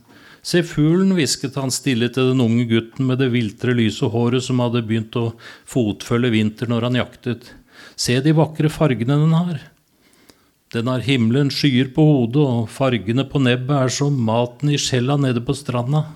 [0.41, 4.63] Se fuglen, hvisket han stille til den unge gutten med det viltre, lyse håret som
[4.65, 5.29] hadde begynt å
[5.69, 7.53] fotfølge vinter når han jaktet.
[7.93, 9.61] Se de vakre fargene den har.
[10.73, 15.19] Den har himmelen skyer på hodet, og fargene på nebbet er som maten i skjella
[15.21, 16.07] nede på stranda.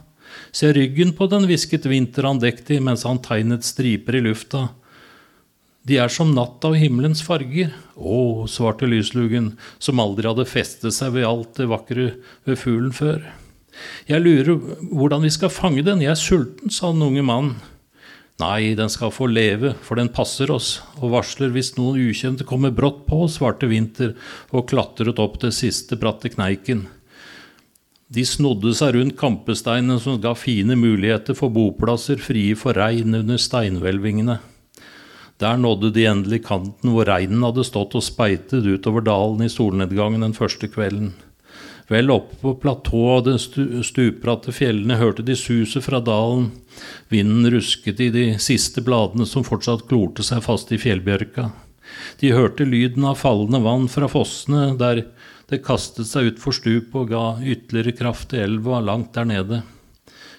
[0.56, 4.68] Se ryggen på den, hvisket Vinter andektig mens han tegnet striper i lufta.
[5.88, 7.70] De er som natta og himmelens farger.
[7.96, 12.10] Å, svarte lyslugen, som aldri hadde festet seg ved alt det vakre
[12.48, 13.22] ved fuglen før.
[14.10, 14.58] Jeg lurer
[14.90, 17.58] hvordan vi skal fange den, jeg er sulten, sa den unge mannen.
[18.38, 22.70] Nei, den skal få leve, for den passer oss, og varsler hvis noen ukjente kommer
[22.70, 24.14] brått på, svarte Vinter
[24.54, 26.84] og klatret opp det siste bratte kneiken.
[28.14, 33.42] De snodde seg rundt kampesteinene som ga fine muligheter for boplasser frie for regn under
[33.42, 34.38] steinhvelvingene.
[35.42, 40.24] Der nådde de endelig kanten hvor reinen hadde stått og speitet utover dalen i solnedgangen
[40.24, 41.16] den første kvelden.
[41.88, 46.50] Vel oppe på platået av de stu- stupbratte fjellene hørte de suset fra dalen.
[47.08, 51.48] Vinden rusket i de siste bladene som fortsatt klorte seg fast i fjellbjørka.
[52.20, 55.06] De hørte lyden av fallende vann fra fossene der
[55.48, 59.62] det kastet seg utfor stupet og ga ytterligere kraft til elva langt der nede.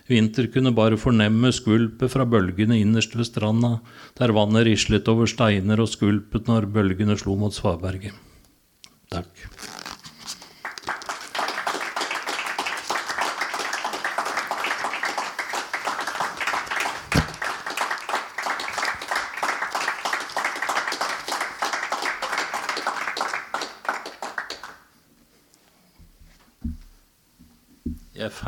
[0.08, 3.78] Vinter kunne bare fornemme skvulpet fra bølgene innerst ved stranda,
[4.20, 8.16] der vannet rislet over steiner og skvulpet når bølgene slo mot svaberget.
[9.12, 9.48] Takk.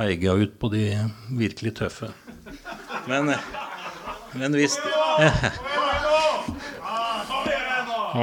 [0.00, 2.06] Jeg feiga ut på de virkelig tøffe.
[3.08, 3.34] Men,
[4.32, 4.78] men hvis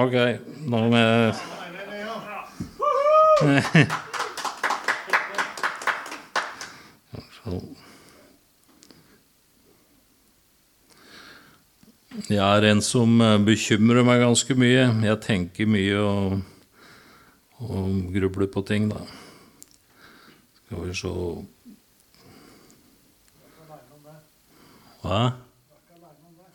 [0.02, 0.16] Ok,
[0.66, 1.34] nå må jeg
[12.28, 14.90] Jeg er en som bekymrer meg ganske mye.
[15.06, 16.42] Jeg tenker mye og,
[17.62, 19.06] og grubler på ting, da.
[20.66, 21.14] Skal vi se
[25.08, 25.22] Hva?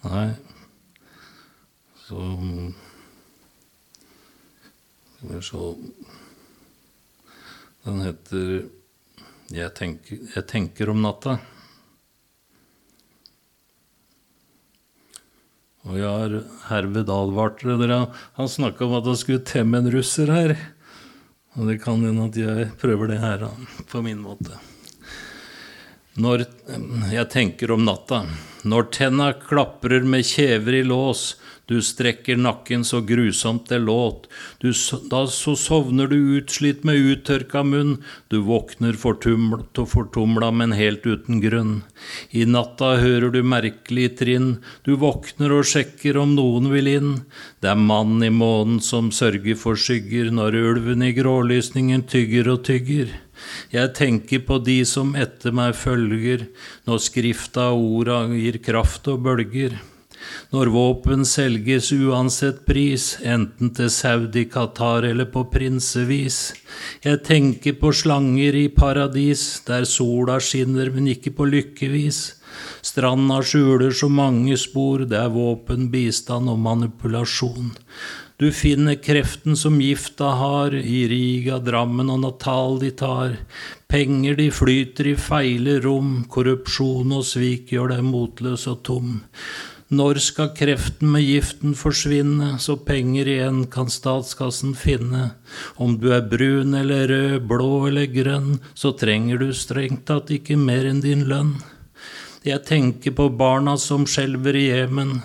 [0.04, 0.28] Nei.
[2.04, 2.20] Så
[5.16, 5.64] Skal vi se
[7.86, 8.68] Den heter
[9.52, 11.34] jeg tenker, jeg tenker om natta.
[15.84, 16.36] Og jeg har
[16.70, 17.98] herved advart dere.
[18.38, 20.56] Han snakka om at han skulle temme en russer her.
[21.58, 23.44] Og det kan hende at jeg prøver det her
[23.92, 24.56] på min måte.
[26.20, 26.42] Når
[27.08, 28.26] jeg tenker om natta,
[28.68, 31.38] når tenna klaprer med kjever i lås,
[31.70, 34.26] du strekker nakken så grusomt det låt,
[34.60, 34.74] du,
[35.08, 37.94] da så sovner du utslitt med uttørka munn,
[38.28, 41.72] du våkner fortumlet og fortumla, men helt uten grunn.
[42.28, 47.12] I natta hører du merkelig trinn, du våkner og sjekker om noen vil inn.
[47.64, 52.66] Det er mannen i månen som sørger for skygger, når ulven i grålysningen tygger og
[52.68, 53.16] tygger.
[53.72, 56.48] Jeg tenker på de som etter meg følger,
[56.88, 59.78] når skrifta og orda gir kraft og bølger.
[60.52, 66.52] Når våpen selges uansett pris, enten til Saudi, Qatar eller på prinsevis.
[67.04, 72.22] Jeg tenker på slanger i paradis, der sola skinner, men ikke på lykkevis.
[72.84, 77.72] Stranda skjuler så mange spor, det er våpen, bistand og manipulasjon.
[78.42, 83.36] Du finner kreften som gifta har, i Riga, Drammen og Natal de tar.
[83.86, 89.12] Penger de flyter i feile rom, korrupsjon og svik gjør deg motløs og tom.
[89.94, 95.36] Når skal kreften med giften forsvinne, så penger igjen kan statskassen finne?
[95.78, 100.58] Om du er brun eller rød, blå eller grønn, så trenger du strengt tatt ikke
[100.58, 101.60] mer enn din lønn.
[102.42, 105.20] Jeg tenker på barna som skjelver i Jemen,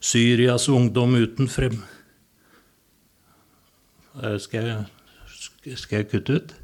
[0.00, 1.82] Syrias ungdom uten frem...
[4.18, 6.56] Eh, Skal jeg, skal jeg kutte ut?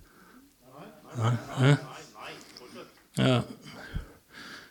[1.17, 1.37] Nei?
[1.61, 1.77] Nei?
[3.17, 3.37] Ja.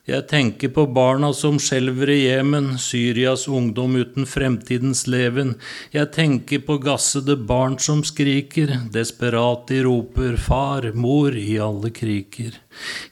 [0.05, 5.55] Jeg tenker på barna som skjelver i Jemen, Syrias ungdom uten fremtidens leven.
[5.95, 12.59] Jeg tenker på gassede barn som skriker, desperat de roper far, mor i alle kriker.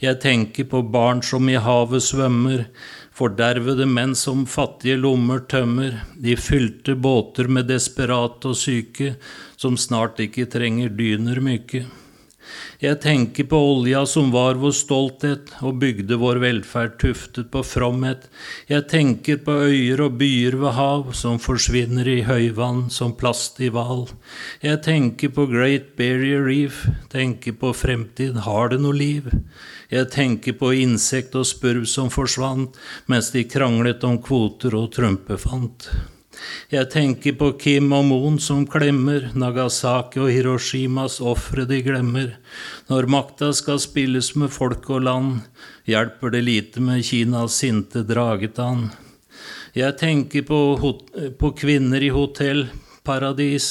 [0.05, 2.67] Jeg tenker på barn som i havet svømmer,
[3.13, 9.15] fordervede menn som fattige lommer tømmer, de fylte båter med desperate og syke,
[9.57, 11.85] som snart ikke trenger dyner myke.
[12.83, 18.25] Jeg tenker på olja som var vår stolthet og bygde vår velferd tuftet på fromhet.
[18.67, 23.69] Jeg tenker på øyer og byer ved hav som forsvinner i høyvann som plast i
[23.71, 24.09] hval.
[24.59, 26.81] Jeg tenker på Great Barrier Reef,
[27.13, 29.31] tenker på fremtid, har det noe liv?
[29.87, 32.75] Jeg tenker på insekt og spurv som forsvant
[33.07, 35.87] mens de kranglet om kvoter og trumpefant.
[36.73, 42.35] Jeg tenker på Kim og Moen som klemmer, Nagasaki og Hiroshimas ofre de glemmer.
[42.89, 45.31] Når makta skal spilles med folk og land,
[45.89, 48.89] hjelper det lite med Kinas sinte dragetann.
[49.73, 50.59] Jeg tenker på,
[51.39, 53.69] på kvinner i hotellparadis.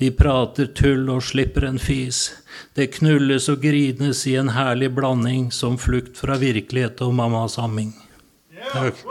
[0.00, 2.30] De prater tull og slipper en fis.
[2.74, 7.92] Det knulles og grines i en herlig blanding som flukt fra virkelighet og mammas amming.
[8.72, 9.04] Takk.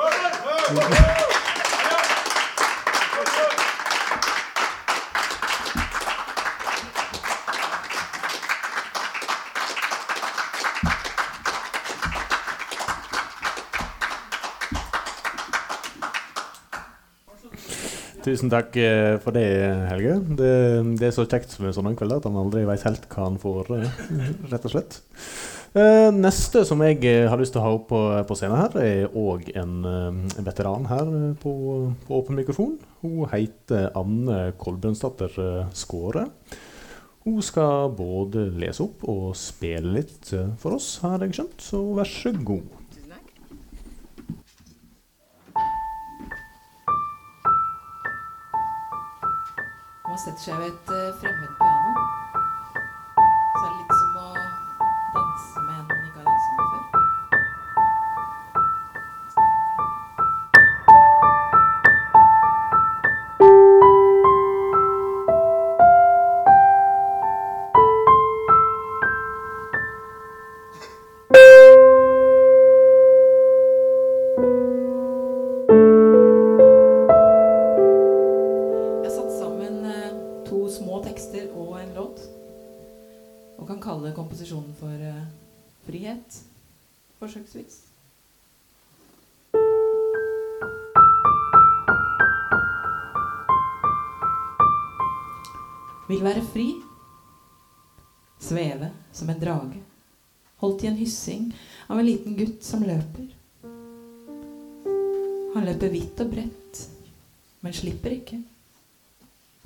[18.24, 19.48] Tusen takk eh, for det,
[19.90, 20.14] Helge.
[20.40, 20.52] Det,
[21.00, 23.72] det er så kjekt med sånne kvelder at han aldri vet helt hva han får,
[23.76, 23.98] eh,
[24.52, 25.00] rett og slett.
[25.76, 29.50] Eh, Neste som jeg har lyst til å ha opp på, scenen her, er òg
[29.60, 31.54] en, en veteran her på,
[32.06, 32.78] på åpen mikrofon.
[33.02, 35.36] Hun heter Anne Kolbjørnsdatter
[35.76, 36.30] Skåre.
[37.24, 42.08] Hun skal både lese opp og spille litt for oss, har jeg skjønt, så vær
[42.08, 42.83] så god.
[50.14, 51.92] Man setter seg ved et eh, fremmed piano.
[53.58, 54.28] Så er det litt som å
[55.16, 55.73] danse med
[86.14, 86.44] Frihet.
[87.20, 87.82] Forsøksvis.
[96.08, 96.68] Vil være fri.
[98.40, 99.82] Sveve som en drage.
[100.62, 101.50] Holdt i en hyssing
[101.90, 103.32] av en liten gutt som løper.
[105.56, 106.86] Han løper vidt og bredt,
[107.62, 108.42] men slipper ikke.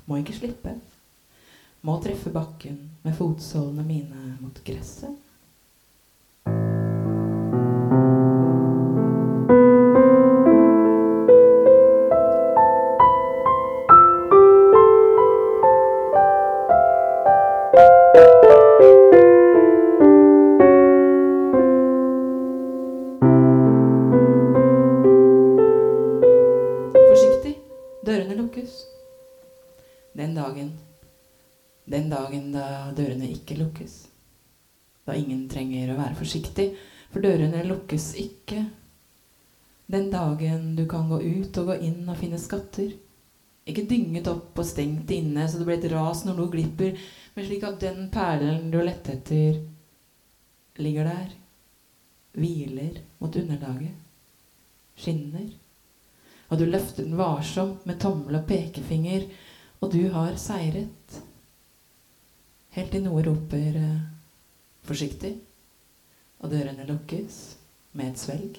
[0.06, 0.78] Må ikke slippe.
[1.82, 5.27] Må treffe bakken med fotsålene mine mot gresset.
[36.18, 36.72] Forsiktig,
[37.12, 38.64] for dørene lukkes ikke.
[39.88, 42.90] Den dagen du kan gå ut og gå inn og finne skatter.
[43.68, 46.96] Ikke dynget opp og stengt inne så det blir et ras når noe glipper,
[47.34, 49.58] men slik at den perlen du lette lett etter,
[50.78, 51.32] ligger der,
[52.38, 53.96] hviler mot underlaget,
[54.98, 55.48] skinner.
[56.48, 59.26] Og du løfter den varsomt med tommel og pekefinger,
[59.80, 61.20] og du har seiret.
[62.76, 64.00] Helt til noe roper eh,
[64.86, 65.47] 'forsiktig',
[66.38, 67.56] og dørene lukkes
[67.92, 68.58] med et svelg.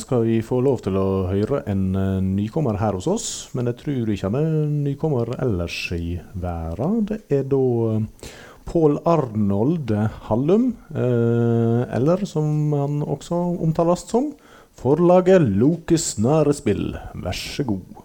[0.00, 3.28] Skal vi få lov til å høre en eh, nykommer her hos oss.
[3.56, 7.02] Men jeg tror ikke han er nykommer ellers i verden.
[7.08, 7.62] Det er da
[7.96, 8.28] eh,
[8.68, 9.90] Pål Arnold
[10.28, 14.30] Hallum, eh, eller som han også omtales som,
[14.78, 16.94] forlaget Lokes Narespill.
[17.14, 18.02] Vær så god.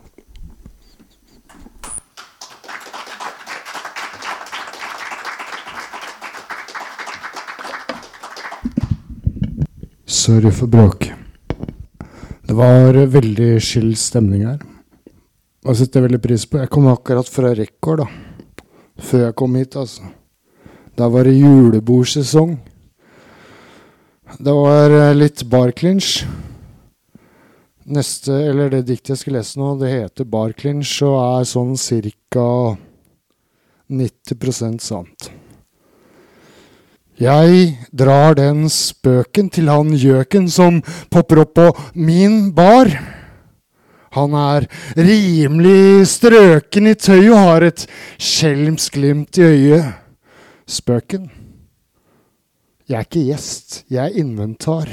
[10.27, 11.16] Sorry for bråk.
[12.57, 14.61] Var veldig skill stemning her.
[15.61, 16.57] Og det setter jeg veldig pris på.
[16.61, 18.63] Jeg kom akkurat fra Rekord, da.
[18.97, 20.07] Før jeg kom hit, altså.
[20.97, 22.55] Da var det julebordsesong.
[24.41, 26.23] Det var litt barclinch.
[27.85, 32.47] Neste, eller det diktet jeg skal lese nå, det heter barclinch og er sånn cirka
[33.88, 35.29] 90% sant.
[37.18, 42.91] Jeg drar den spøken til han gjøken som popper opp på min bar.
[44.14, 47.88] Han er rimelig strøken i tøy og har et
[48.22, 49.89] skjelmsk glimt i øyet.
[50.69, 51.30] Spøken.
[52.88, 54.91] Jeg er ikke gjest, jeg er inventar.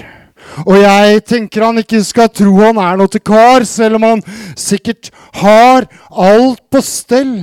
[0.64, 4.24] Og jeg tenker han ikke skal tro han er noe til kar, selv om han
[4.56, 7.36] sikkert har alt på stell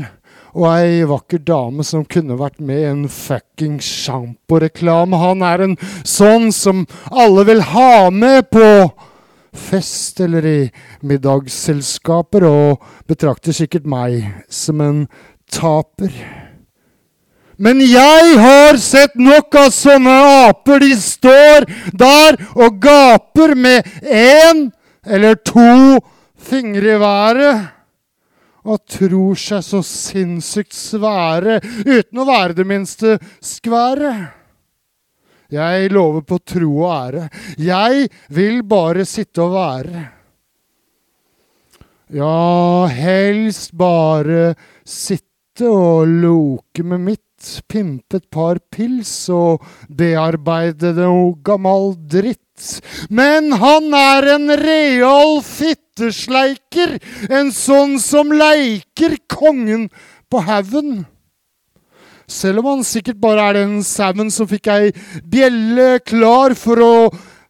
[0.52, 5.20] og ei vakker dame som kunne vært med i en fucking sjamporeklame.
[5.22, 8.68] Han er en sånn som alle vil ha med på
[9.52, 10.60] fest eller i
[11.08, 15.02] middagsselskaper, og betrakter sikkert meg som en
[15.52, 16.14] taper.
[17.62, 20.14] Men jeg har sett nok av sånne
[20.48, 20.82] aper.
[20.82, 24.72] De står der og gaper med én
[25.06, 26.00] eller to
[26.42, 27.81] fingre i været
[28.68, 34.14] og tror seg så sinnssykt svære uten å være det minste skvære.
[35.52, 37.26] Jeg lover på tro og ære.
[37.60, 40.04] Jeg vil bare sitte og være.
[42.12, 44.54] Ja, helst bare
[44.88, 47.31] sitte og loke med mitt,
[47.70, 52.40] pimpe et par pils og bearbeide noe gammal dritt.
[53.10, 56.98] Men han er en real fittesleiker,
[57.30, 59.90] en sånn som leiker kongen
[60.32, 61.06] på haugen.
[62.32, 64.92] Selv om han sikkert bare er den sauen som fikk ei
[65.28, 66.94] bjelle klar for å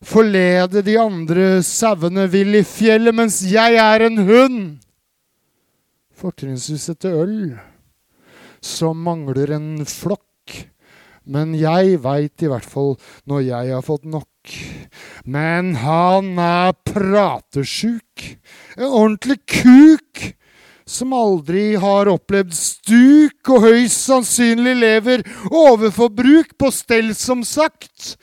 [0.02, 4.64] forlede de andre sauene vill i fjellet, mens jeg er en hund.
[6.18, 7.36] Fortrinnsvis etter øl,
[8.62, 10.28] som mangler en flokk.
[11.26, 12.96] Men jeg veit i hvert fall
[13.30, 14.54] når jeg har fått nok.
[15.26, 18.26] Men han er pratesjuk.
[18.78, 20.32] En ordentlig kuk
[20.92, 28.16] som aldri har opplevd stuk, og høyst sannsynlig lever overforbruk på stell, som sagt.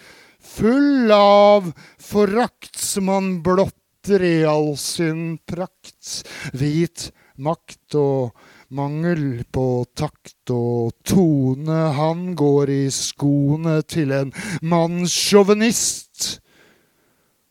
[0.59, 1.71] Full av
[2.03, 6.25] forakt som han blotter i all sin prakt.
[6.53, 8.35] Hvit makt og
[8.71, 11.93] mangel på takt og tone.
[11.97, 14.33] Han går i skoene til en
[14.63, 16.41] mannssjåvinist.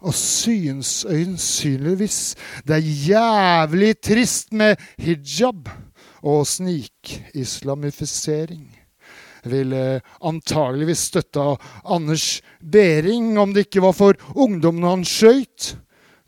[0.06, 2.36] Og syns øyensynligvis
[2.68, 5.70] det er jævlig trist med hijab
[6.22, 8.78] og snikislamifisering.
[9.48, 15.78] Ville antageligvis støtta Anders Behring om det ikke var for ungdommen han skøyt.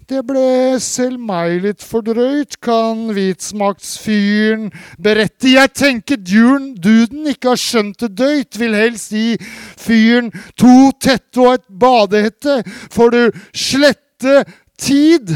[0.10, 5.52] Det ble selv meg litt for drøyt, kan hvitsmaktsfyren berette.
[5.54, 9.38] Jeg tenker djuren, duden ikke har skjønt det døyt, vil helst gi
[9.78, 12.58] fyren to tette og et badehette,
[12.90, 13.22] får du
[13.54, 14.36] slette
[14.82, 15.36] tid.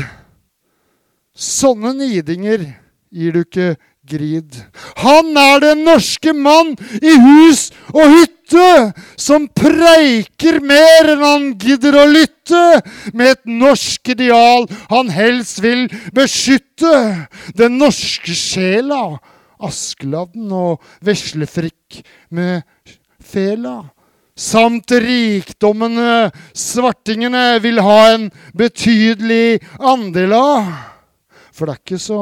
[1.38, 2.66] Sånne nidinger
[3.14, 3.76] gir du ikke
[4.10, 4.58] grid.
[5.06, 8.10] Han er den norske mann i hus og
[8.44, 12.82] hytte, som preiker mer enn han gidder å lytte,
[13.14, 17.28] med et norsk ideal han helst vil beskytte.
[17.56, 19.20] Den norske sjela,
[19.64, 22.64] Askeladden og veslefrikk med
[23.24, 23.92] fela.
[24.36, 28.26] Samt rikdommene svartingene vil ha en
[28.58, 30.74] betydelig andel av.
[31.54, 32.22] For det er ikke så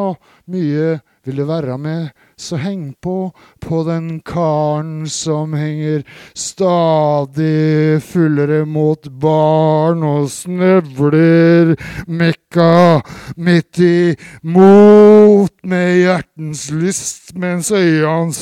[0.52, 2.12] mye vil det være med,
[2.42, 3.32] så heng på
[3.62, 6.04] på den karen som henger
[6.34, 11.76] stadig fullere mot barn og snøvler
[12.10, 13.02] mekka
[13.38, 18.42] midt imot med hjertens lyst, mens øyet hans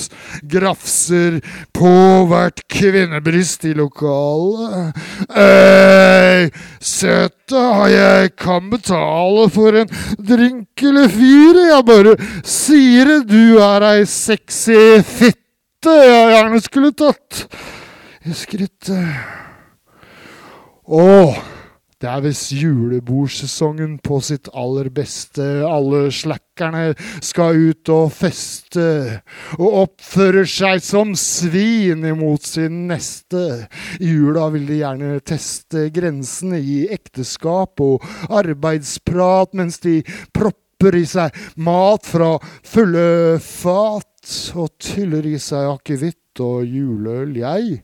[0.49, 1.39] grafser
[1.75, 1.91] på
[2.29, 4.95] hvert kvinnebryst i lokalet.
[5.29, 6.49] Øy,
[6.79, 12.15] søta, jeg kan betale for en drink eller fire, jeg bare
[12.47, 17.45] sier det, du er ei sexy fitte jeg gjerne skulle tatt
[18.27, 19.21] i skrittet.
[20.89, 21.05] Å,
[22.01, 25.45] det er visst julebordsesongen på sitt aller beste.
[25.65, 26.93] Alle slackerne
[27.25, 28.85] skal ut og feste,
[29.57, 33.45] og oppfører seg som svin imot sin neste.
[33.99, 40.01] I jula vil de gjerne teste grensene i ekteskap og arbeidsprat, mens de
[40.33, 47.35] propper i seg mat fra fulle fat og tyller i seg akevitt og juleøl.
[47.35, 47.81] Jeg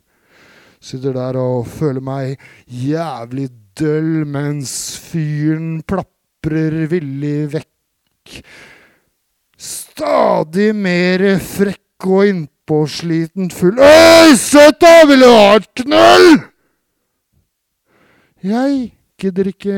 [0.80, 2.40] sitter der og føler meg
[2.72, 8.40] jævlig døll mens fyren plaprer villig vekk.
[9.60, 13.80] Stadig mer frekk og innpåsliten full.
[13.80, 16.30] Øy, søta, vil du ha et knøll?
[18.46, 19.78] Jeg gidder ikke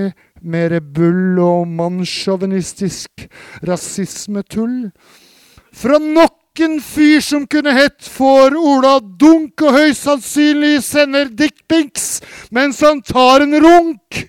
[0.50, 3.28] mer bull og mannssjåvinistisk
[3.68, 4.90] rasismetull.
[5.76, 12.18] Fra nok en fyr som kunne hett får Ola Dunk og høyst sannsynlig sender dickpics
[12.56, 14.24] mens han tar en runk.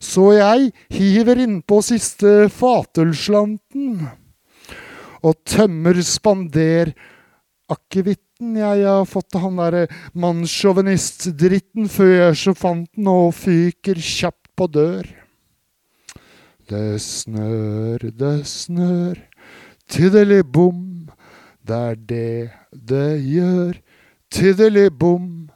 [0.00, 4.08] Så jeg hiver innpå siste fatølslanten
[5.20, 6.94] og tømmer spander
[7.70, 9.86] akevitten jeg har fått av han derre
[10.18, 15.19] mannssjåvinist-dritten før jeg så fant den og fyker kjapt på dør.
[16.70, 19.14] Det snør, det snør,
[19.90, 21.08] tiddeli-bom.
[21.66, 23.72] Det er det det gjør,
[24.30, 25.50] tiddeli-bom.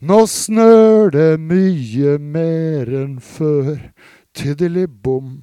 [0.00, 3.76] Nå snør det mye mer enn før,
[4.32, 5.42] tiddeli-bom.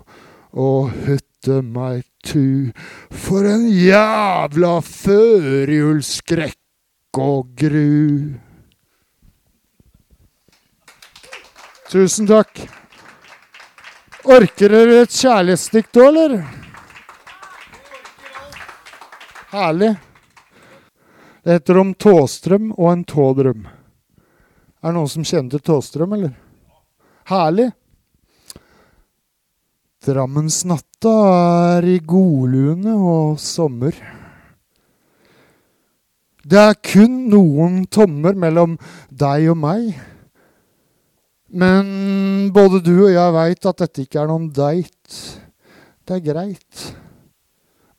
[0.57, 2.73] Og hytte meg tu,
[3.13, 6.57] for en jævla førjulsskrekk
[7.21, 8.41] og gru.
[11.93, 12.80] Tusen takk.
[14.21, 16.41] Orker dere et kjærlighetsdikt òg, eller?
[19.49, 19.95] Herlig.
[21.41, 23.63] Det heter om Tåstrøm og en tådrøm.
[23.65, 26.35] Er det noen som kjenner til Tåstrøm, eller?
[27.31, 27.71] Herlig.
[30.05, 31.15] Drammensnatta
[31.77, 33.97] er i godlune og sommer.
[36.45, 38.77] Det er kun noen tommer mellom
[39.09, 39.91] deg og meg.
[41.51, 45.41] Men både du og jeg veit at dette ikke er noen date.
[46.07, 46.85] Det er greit,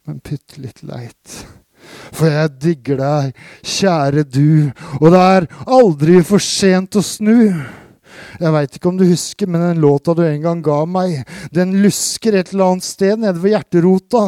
[0.09, 1.43] men bitte litt leit.
[2.13, 5.47] For jeg digger deg, kjære du, og det er
[5.79, 7.53] aldri for sent å snu.
[8.41, 11.23] Jeg veit ikke om du husker, men den låta du en gang ga meg,
[11.55, 14.25] den lusker et eller annet sted nede ved hjerterota,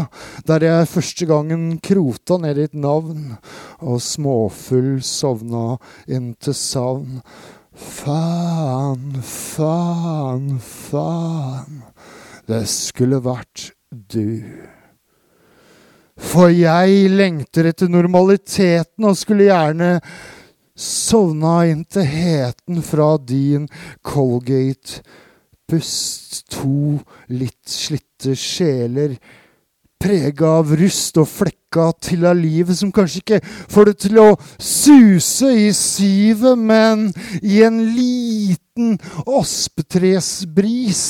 [0.49, 3.35] der jeg første gangen krota ned ditt navn,
[3.85, 5.77] og småfull sovna
[6.09, 7.21] inn til savn.
[7.75, 11.83] Faen, faen, faen.
[12.47, 14.45] Det skulle vært du.
[16.15, 19.99] For jeg lengter etter normaliteten og skulle gjerne
[20.79, 23.69] sovna inn til heten fra din
[24.07, 26.45] Colgate-pust.
[26.55, 26.99] To
[27.35, 29.19] litt slitte sjeler
[30.05, 33.41] prega av rust og flekka til av livet, som kanskje ikke
[33.73, 34.29] får det til å
[34.61, 37.09] suse i syvet, men
[37.41, 41.05] i en liten ospetresbris.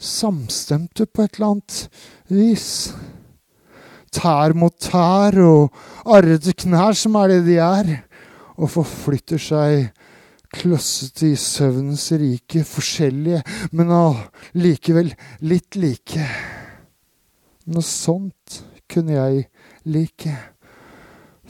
[0.00, 1.78] Samstemte på et eller annet
[2.32, 2.68] vis.
[4.10, 5.70] Tær mot tær og
[6.10, 7.92] arrete knær, som er det de er,
[8.58, 9.92] og forflytter seg
[10.50, 15.12] klossete i søvnens rike, forskjellige, men allikevel
[15.46, 16.26] litt like.
[17.70, 19.44] Noe sånt kunne jeg
[19.86, 20.32] like.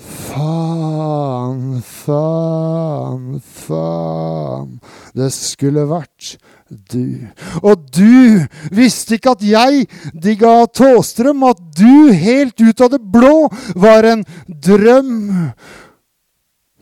[0.01, 4.75] Faen, faen, faen.
[5.17, 6.35] Det skulle vært
[6.69, 7.25] du.
[7.65, 8.45] Og du
[8.77, 13.49] visste ikke at jeg digga Tåstrøm, at du helt ut av det blå
[13.81, 15.15] var en drøm.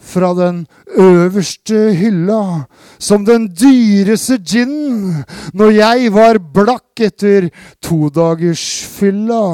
[0.09, 0.63] Fra den
[0.97, 2.65] øverste hylla,
[2.99, 7.51] som den dyreste ginen, når jeg var blakk etter
[7.85, 9.45] todagersfylla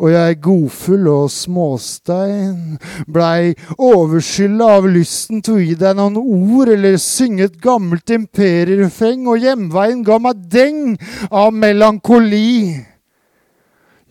[0.00, 6.72] og jeg godfull og småstein, blei overskylda av lysten til å gi deg noen ord
[6.72, 10.96] eller synge et gammelt imperierefreng, og hjemveien ga meg deng
[11.28, 12.89] av melankoli.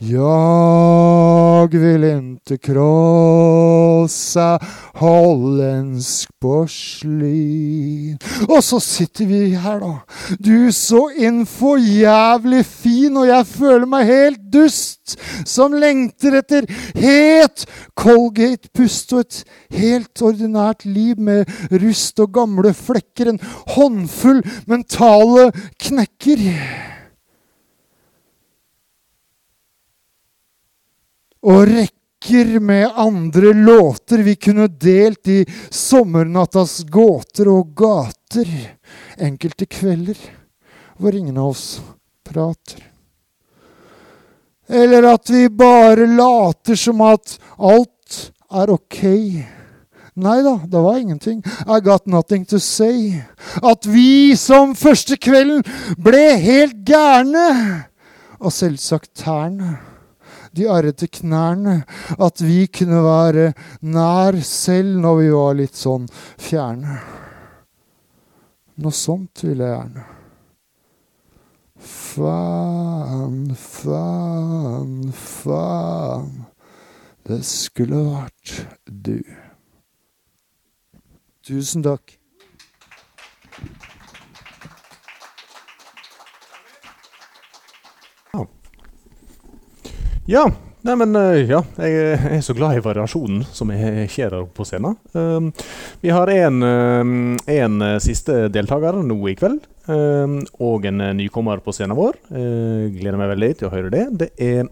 [0.01, 4.59] Jag vill inte krossa
[4.93, 8.17] holländsk porslin.
[8.47, 9.99] Og så sitter vi her, da.
[10.39, 15.17] Du så innfor jævlig fin, og jeg føler meg helt dust.
[15.43, 17.65] Som lengter etter het
[17.99, 19.41] Colgate-pust og et
[19.81, 21.43] helt ordinært liv med
[21.75, 23.33] rust og gamle flekker.
[23.33, 23.43] En
[23.75, 26.47] håndfull mentale knekker.
[31.43, 38.77] Rekke rekker med andre låter vi kunne delt i sommernattas gåter og gater.
[39.17, 40.17] Enkelte kvelder
[40.97, 41.81] hvor ingen av oss
[42.23, 42.83] prater.
[44.67, 49.03] Eller at vi bare later som at alt er ok.
[50.19, 51.43] Nei da, det var ingenting.
[51.67, 53.21] I got nothing to say.
[53.63, 55.63] At vi som første kvelden
[55.97, 57.85] ble helt gærne.
[58.39, 59.88] Og selvsagt tærne.
[60.59, 61.79] De arrete knærne.
[62.19, 63.53] At vi kunne være
[63.87, 66.07] nær selv når vi var litt sånn
[66.39, 66.99] fjerne.
[68.79, 70.05] Noe sånt ville jeg gjerne.
[71.79, 76.31] Faen, faen, faen.
[77.27, 78.55] Det skulle vært
[78.87, 79.19] du.
[81.45, 82.18] Tusen takk.
[90.29, 90.43] Ja,
[90.85, 94.65] nei, men eh, ja, jeg er så glad i variasjonen som jeg skjer her på
[94.67, 94.99] scenen.
[95.17, 95.47] Um,
[96.03, 101.63] vi har um, en eh, siste deltaker nå i kveld, um, og en eh, nykommer
[101.65, 102.19] på scenen vår.
[102.29, 104.05] Uh, gleder meg veldig til å høre det.
[104.21, 104.69] Det er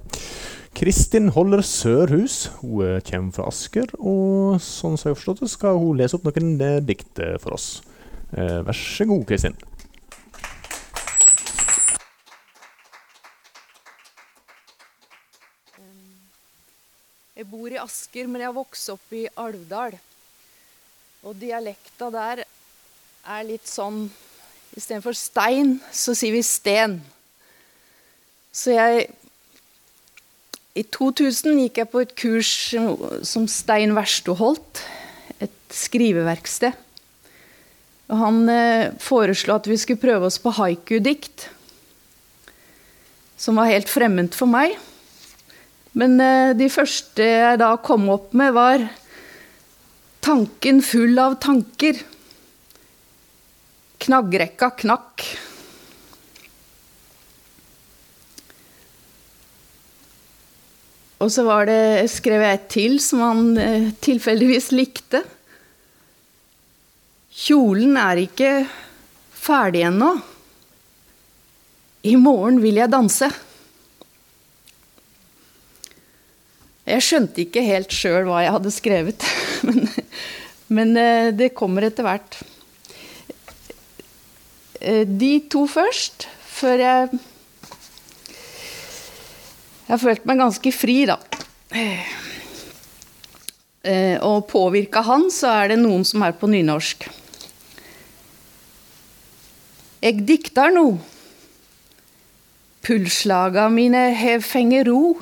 [0.78, 2.52] Kristin Holler Sørhus.
[2.62, 6.20] Hun eh, kommer fra Asker, og sånn som jeg har forstått det, skal hun lese
[6.20, 7.80] opp noen eh, dikt eh, for oss.
[8.30, 9.58] Eh, vær så god, Kristin.
[17.38, 19.94] Jeg bor i Asker, men jeg har vokst opp i Alvdal.
[21.22, 24.08] Og dialekta der er litt sånn
[24.78, 26.98] Istedenfor stein, så sier vi sten.
[28.54, 29.08] Så jeg
[30.78, 32.52] I 2000 gikk jeg på et kurs
[33.26, 34.82] som Stein Versto holdt.
[35.42, 36.74] Et skriveverksted.
[38.10, 41.50] Og han eh, foreslo at vi skulle prøve oss på haiku-dikt.
[43.38, 44.78] Som var helt fremmed for meg.
[45.98, 48.86] Men eh, de første jeg da kom opp med, var
[50.28, 52.02] Tanken full av tanker.
[54.04, 55.24] Knaggrekka knakk.
[61.24, 65.24] Og så var det, skrev jeg et til som han eh, tilfeldigvis likte.
[67.48, 68.52] Kjolen er ikke
[69.32, 70.12] ferdig ennå.
[72.04, 73.32] I morgen vil jeg danse.
[76.88, 79.26] Jeg skjønte ikke helt sjøl hva jeg hadde skrevet,
[79.68, 79.88] men,
[80.72, 82.38] men eh, det kommer etter hvert.
[84.80, 87.20] Eh, De to først, før jeg
[89.88, 91.16] Jeg følte meg ganske fri, da.
[93.88, 97.06] Eh, Og påvirka han, så er det noen som er på nynorsk.
[100.04, 100.98] Jeg diktar no.
[102.84, 105.16] Pulslaga mine hev fenger ro.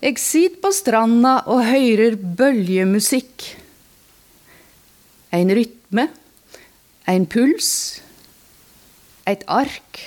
[0.00, 3.44] Jeg sitter på stranda og høyrer bøljemusikk.
[5.36, 6.06] En rytme,
[7.04, 7.68] en puls,
[9.28, 10.00] et ark.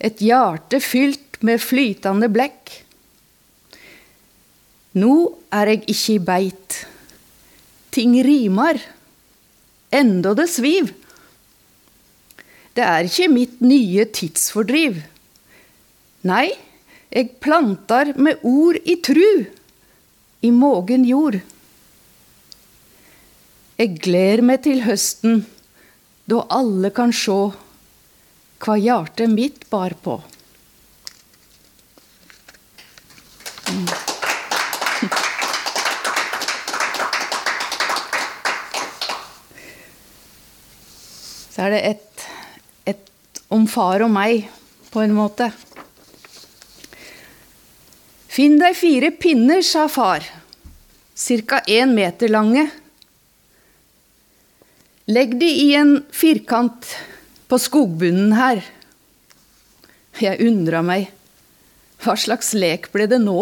[0.00, 2.72] Et hjerte fylt med flytende blekk.
[4.96, 5.14] Nå
[5.52, 6.80] er jeg ikke i beit.
[7.92, 8.80] Ting rimar.
[9.92, 10.94] Enda det sviv.
[12.74, 15.02] Det er ikke mitt nye tidsfordriv.
[16.24, 16.48] Nei,
[17.14, 19.44] jeg plantar med ord i tru,
[20.42, 21.36] i mågen jord.
[23.78, 25.44] Jeg gleder meg til høsten,
[26.26, 27.38] da alle kan sjå
[28.64, 30.16] hva hjertet mitt bar på.
[33.70, 33.86] Mm.
[41.54, 42.26] Så er det et,
[42.90, 44.48] et om far og meg,
[44.90, 45.52] på en måte.
[48.34, 50.24] Finn deg fire pinner, sa far,
[51.46, 51.60] ca.
[51.70, 52.64] én meter lange.
[55.06, 56.88] Legg de i en firkant
[57.46, 58.64] på skogbunnen her.
[60.18, 61.12] Jeg undra meg.
[62.02, 63.38] Hva slags lek ble det nå?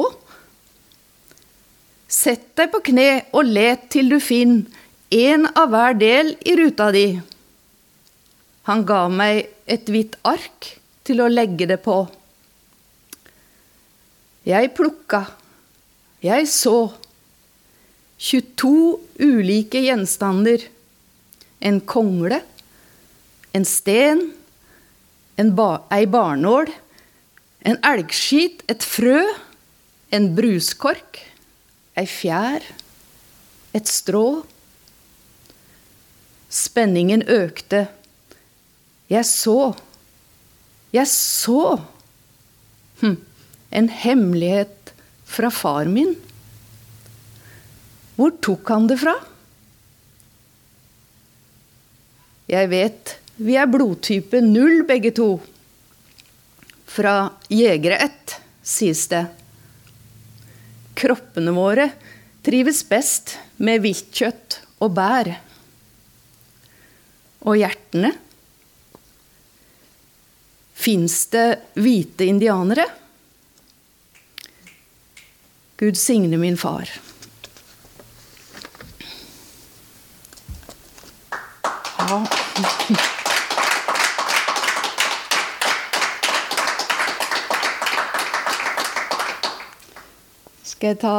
[2.13, 4.69] Sett deg på kne og let til du finner
[5.09, 7.07] én av hver del i ruta di.
[8.69, 10.75] Han ga meg et hvitt ark
[11.09, 12.03] til å legge det på.
[14.43, 15.27] Jeg plukka,
[16.23, 16.93] jeg så.
[18.23, 20.65] 22 ulike gjenstander.
[21.63, 22.41] En kongle,
[23.55, 24.33] en sten,
[25.39, 26.73] en ba ei barnål,
[27.63, 29.21] en elgskit, et frø,
[30.11, 31.21] en bruskork,
[31.95, 32.67] ei fjær,
[33.79, 34.43] et strå.
[36.53, 37.87] Spenningen økte.
[39.09, 39.73] Jeg så.
[40.93, 41.79] Jeg så.
[43.01, 43.21] Hm.
[43.73, 44.93] En hemmelighet
[45.25, 46.15] fra far min?
[48.19, 49.17] Hvor tok han det fra?
[52.53, 55.31] Jeg vet vi er blodtype null begge to.
[56.93, 59.25] Fra jegere ett, sies det.
[60.99, 61.89] Kroppene våre
[62.45, 65.33] trives best med viltkjøtt og bær.
[67.49, 68.13] Og hjertene?
[70.83, 71.47] Fins det
[71.79, 72.85] hvite indianere?
[75.83, 76.87] Gud signe min far.
[81.99, 82.19] Ja.
[90.63, 91.17] Skal jeg ta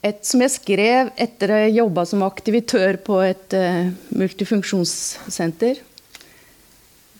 [0.00, 5.84] et som jeg skrev etter å ha jobba som aktivitør på et uh, multifunksjonssenter.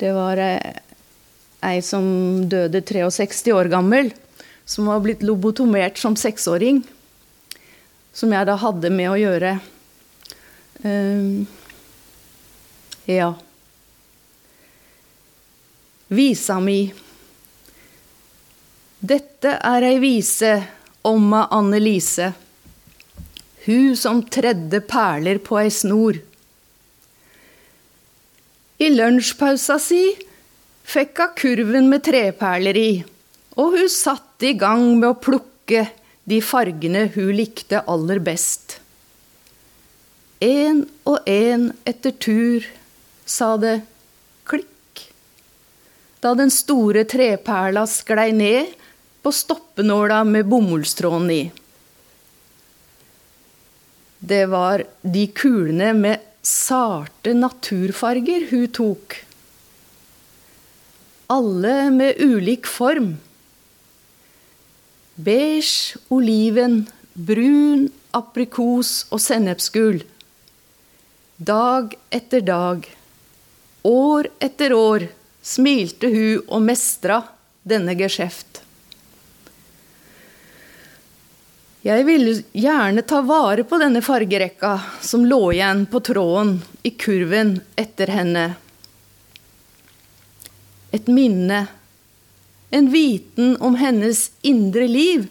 [0.01, 0.72] Det var uh,
[1.68, 2.09] ei som
[2.48, 4.14] døde 63 år gammel,
[4.65, 6.82] som var blitt lobotomert som seksåring.
[8.12, 9.57] Som jeg da hadde med å gjøre.
[10.85, 11.45] Uh,
[13.11, 13.32] ja.
[16.15, 16.78] Visa mi.
[19.05, 20.55] Dette er ei vise
[21.05, 22.31] om Anne-Lise.
[23.65, 26.20] Hun som tredde perler på ei snor.
[28.78, 30.03] I lunsjpausa si
[30.85, 32.91] fikk hun kurven med treperler i,
[33.57, 33.93] og hun
[34.49, 35.87] i gang med å plukke
[36.25, 38.79] de fargene hun likte aller best.
[40.45, 42.66] En og en etter tur,
[43.25, 43.79] sa det
[44.45, 45.05] klikk,
[46.21, 48.73] da den store treperla sklei ned
[49.25, 51.43] på stoppenåla med bomullstråden i.
[54.25, 59.16] Det var de kulene med sarte naturfarger hun tok.
[61.33, 63.15] Alle med ulik form.
[65.15, 66.81] Beige, oliven,
[67.15, 70.01] brun, aprikos og sennepsgul.
[71.36, 72.89] Dag etter dag,
[73.86, 75.07] år etter år,
[75.45, 77.20] smilte hun og mestra
[77.62, 78.65] denne geskjeft.
[81.85, 84.73] Jeg ville gjerne ta vare på denne fargerekka
[85.05, 88.45] som lå igjen på tråden i kurven etter henne.
[90.97, 91.66] Et minne,
[92.74, 95.26] en viten om hennes indre liv,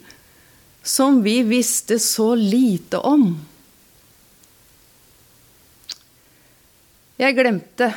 [0.83, 3.33] som vi visste så lite om.
[7.19, 7.89] Jeg glemte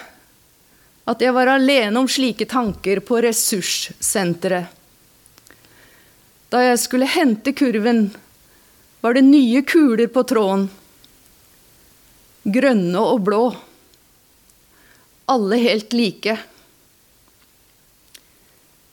[1.07, 4.67] at jeg var alene om slike tanker på ressurssenteret.
[6.51, 8.09] Da jeg skulle hente kurven,
[9.01, 10.67] var det nye kuler på tråden.
[12.43, 13.45] Grønne og blå.
[15.31, 16.35] Alle helt like.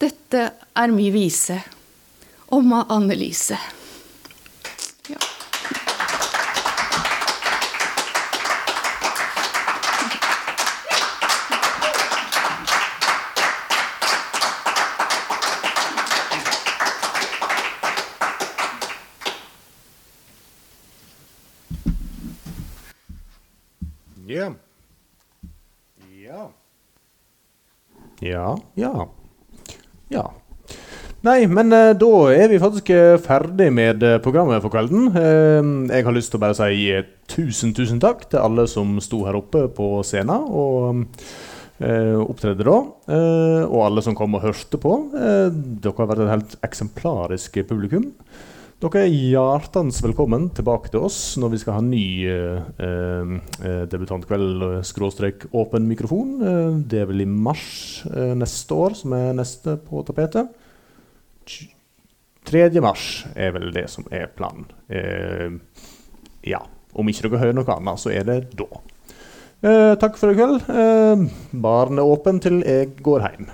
[0.03, 0.39] Dette
[0.75, 1.55] er mi vise
[2.51, 3.55] om Annelise.
[5.07, 5.17] Ja.
[24.27, 24.51] Ja.
[28.19, 28.57] Ja.
[28.75, 29.22] Ja,
[30.11, 30.27] ja.
[31.23, 35.05] Nei, men eh, da er vi faktisk eh, ferdig med eh, programmet for kvelden.
[35.87, 36.89] Jeg har lyst til å bare si
[37.31, 41.05] tusen, tusen takk til alle som sto her oppe på scenen og
[41.83, 42.75] opptredde da.
[43.65, 44.91] Og alle som kom og hørte på.
[45.11, 48.05] Dere har vært et helt eksemplarisk publikum.
[48.83, 54.65] Dere er hjertens velkommen tilbake til oss når vi skal ha ny eh, eh, debutantkveld,
[54.67, 56.33] eh, skråstrek åpen mikrofon.
[56.43, 60.51] Eh, det er vel i mars neste år som er neste på tapetet.
[62.43, 62.65] 3.
[62.83, 64.67] mars er vel det som er planen.
[64.91, 65.55] Eh,
[66.51, 66.59] ja.
[66.91, 68.67] Om ikke dere hører noe annet, så er det da.
[69.63, 70.59] Eh, takk for i kveld.
[70.67, 71.23] Eh,
[71.55, 73.53] baren er åpen til jeg går hjem.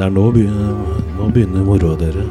[0.00, 2.22] Det er nå begynner, nå begynner moroa, dere.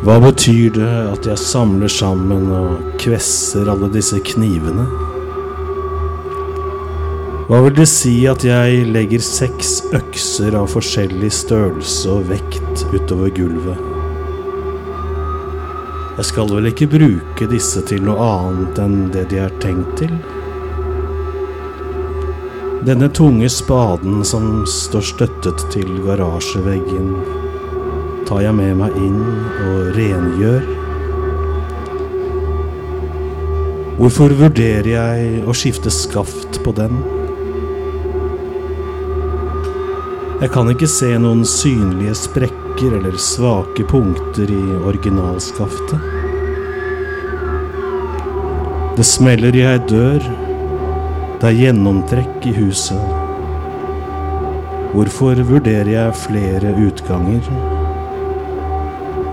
[0.00, 5.09] Hva betyr det at jeg samler sammen og kvesser alle disse knivene?
[7.50, 13.32] Hva vil det si at jeg legger seks økser av forskjellig størrelse og vekt utover
[13.34, 13.80] gulvet?
[16.20, 20.14] Jeg skal vel ikke bruke disse til noe annet enn det de er tenkt til?
[22.86, 27.16] Denne tunge spaden som står støttet til garasjeveggen,
[28.30, 30.74] tar jeg med meg inn og rengjør.
[33.98, 37.18] Hvorfor vurderer jeg å skifte skaft på den?
[40.40, 46.00] Jeg kan ikke se noen synlige sprekker eller svake punkter i originalskaftet.
[48.96, 50.24] Det smeller i ei dør.
[51.42, 53.04] Det er gjennomtrekk i huset.
[54.94, 57.52] Hvorfor vurderer jeg flere utganger?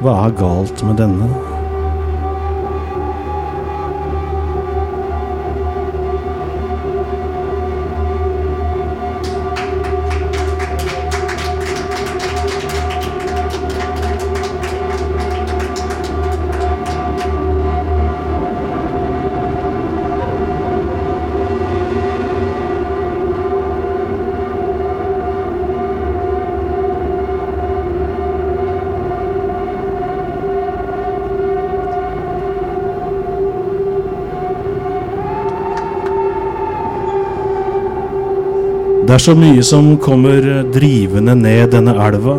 [0.03, 1.56] Hva er galt med denne?
[39.17, 42.35] Er så mye som kommer drivende ned denne elva.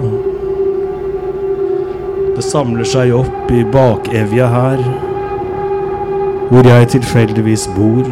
[2.37, 4.85] Det samler seg opp i bakevja her,
[6.53, 8.07] hvor jeg tilfeldigvis bor.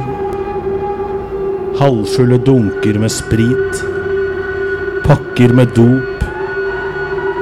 [1.79, 3.83] Halvfulle dunker med sprit,
[5.07, 6.29] pakker med dop,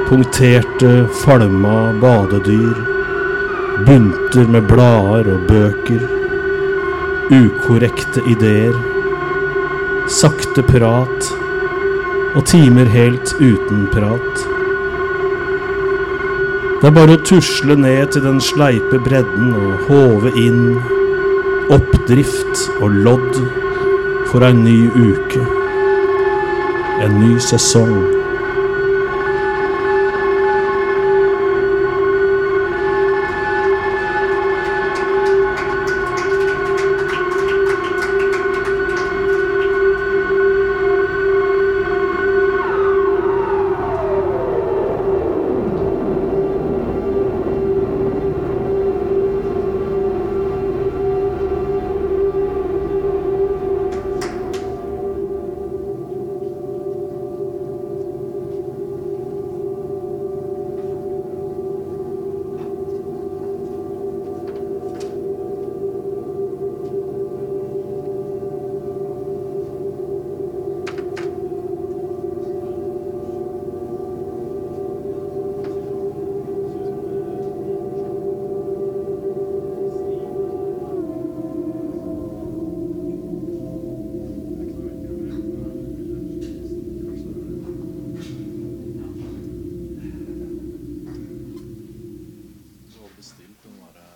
[0.05, 0.95] punkterte,
[1.25, 2.83] falma badedyr,
[3.87, 6.05] bunter med blader og bøker,
[7.33, 8.94] ukorrekte ideer
[10.11, 11.29] sakte prat
[12.35, 14.43] og timer helt uten prat.
[16.81, 20.75] Det er bare å tusle ned til den sleipe bredden og håve inn
[21.73, 23.39] oppdrift og lodd
[24.29, 25.41] for ei ny uke.
[27.05, 28.14] En ny sesong.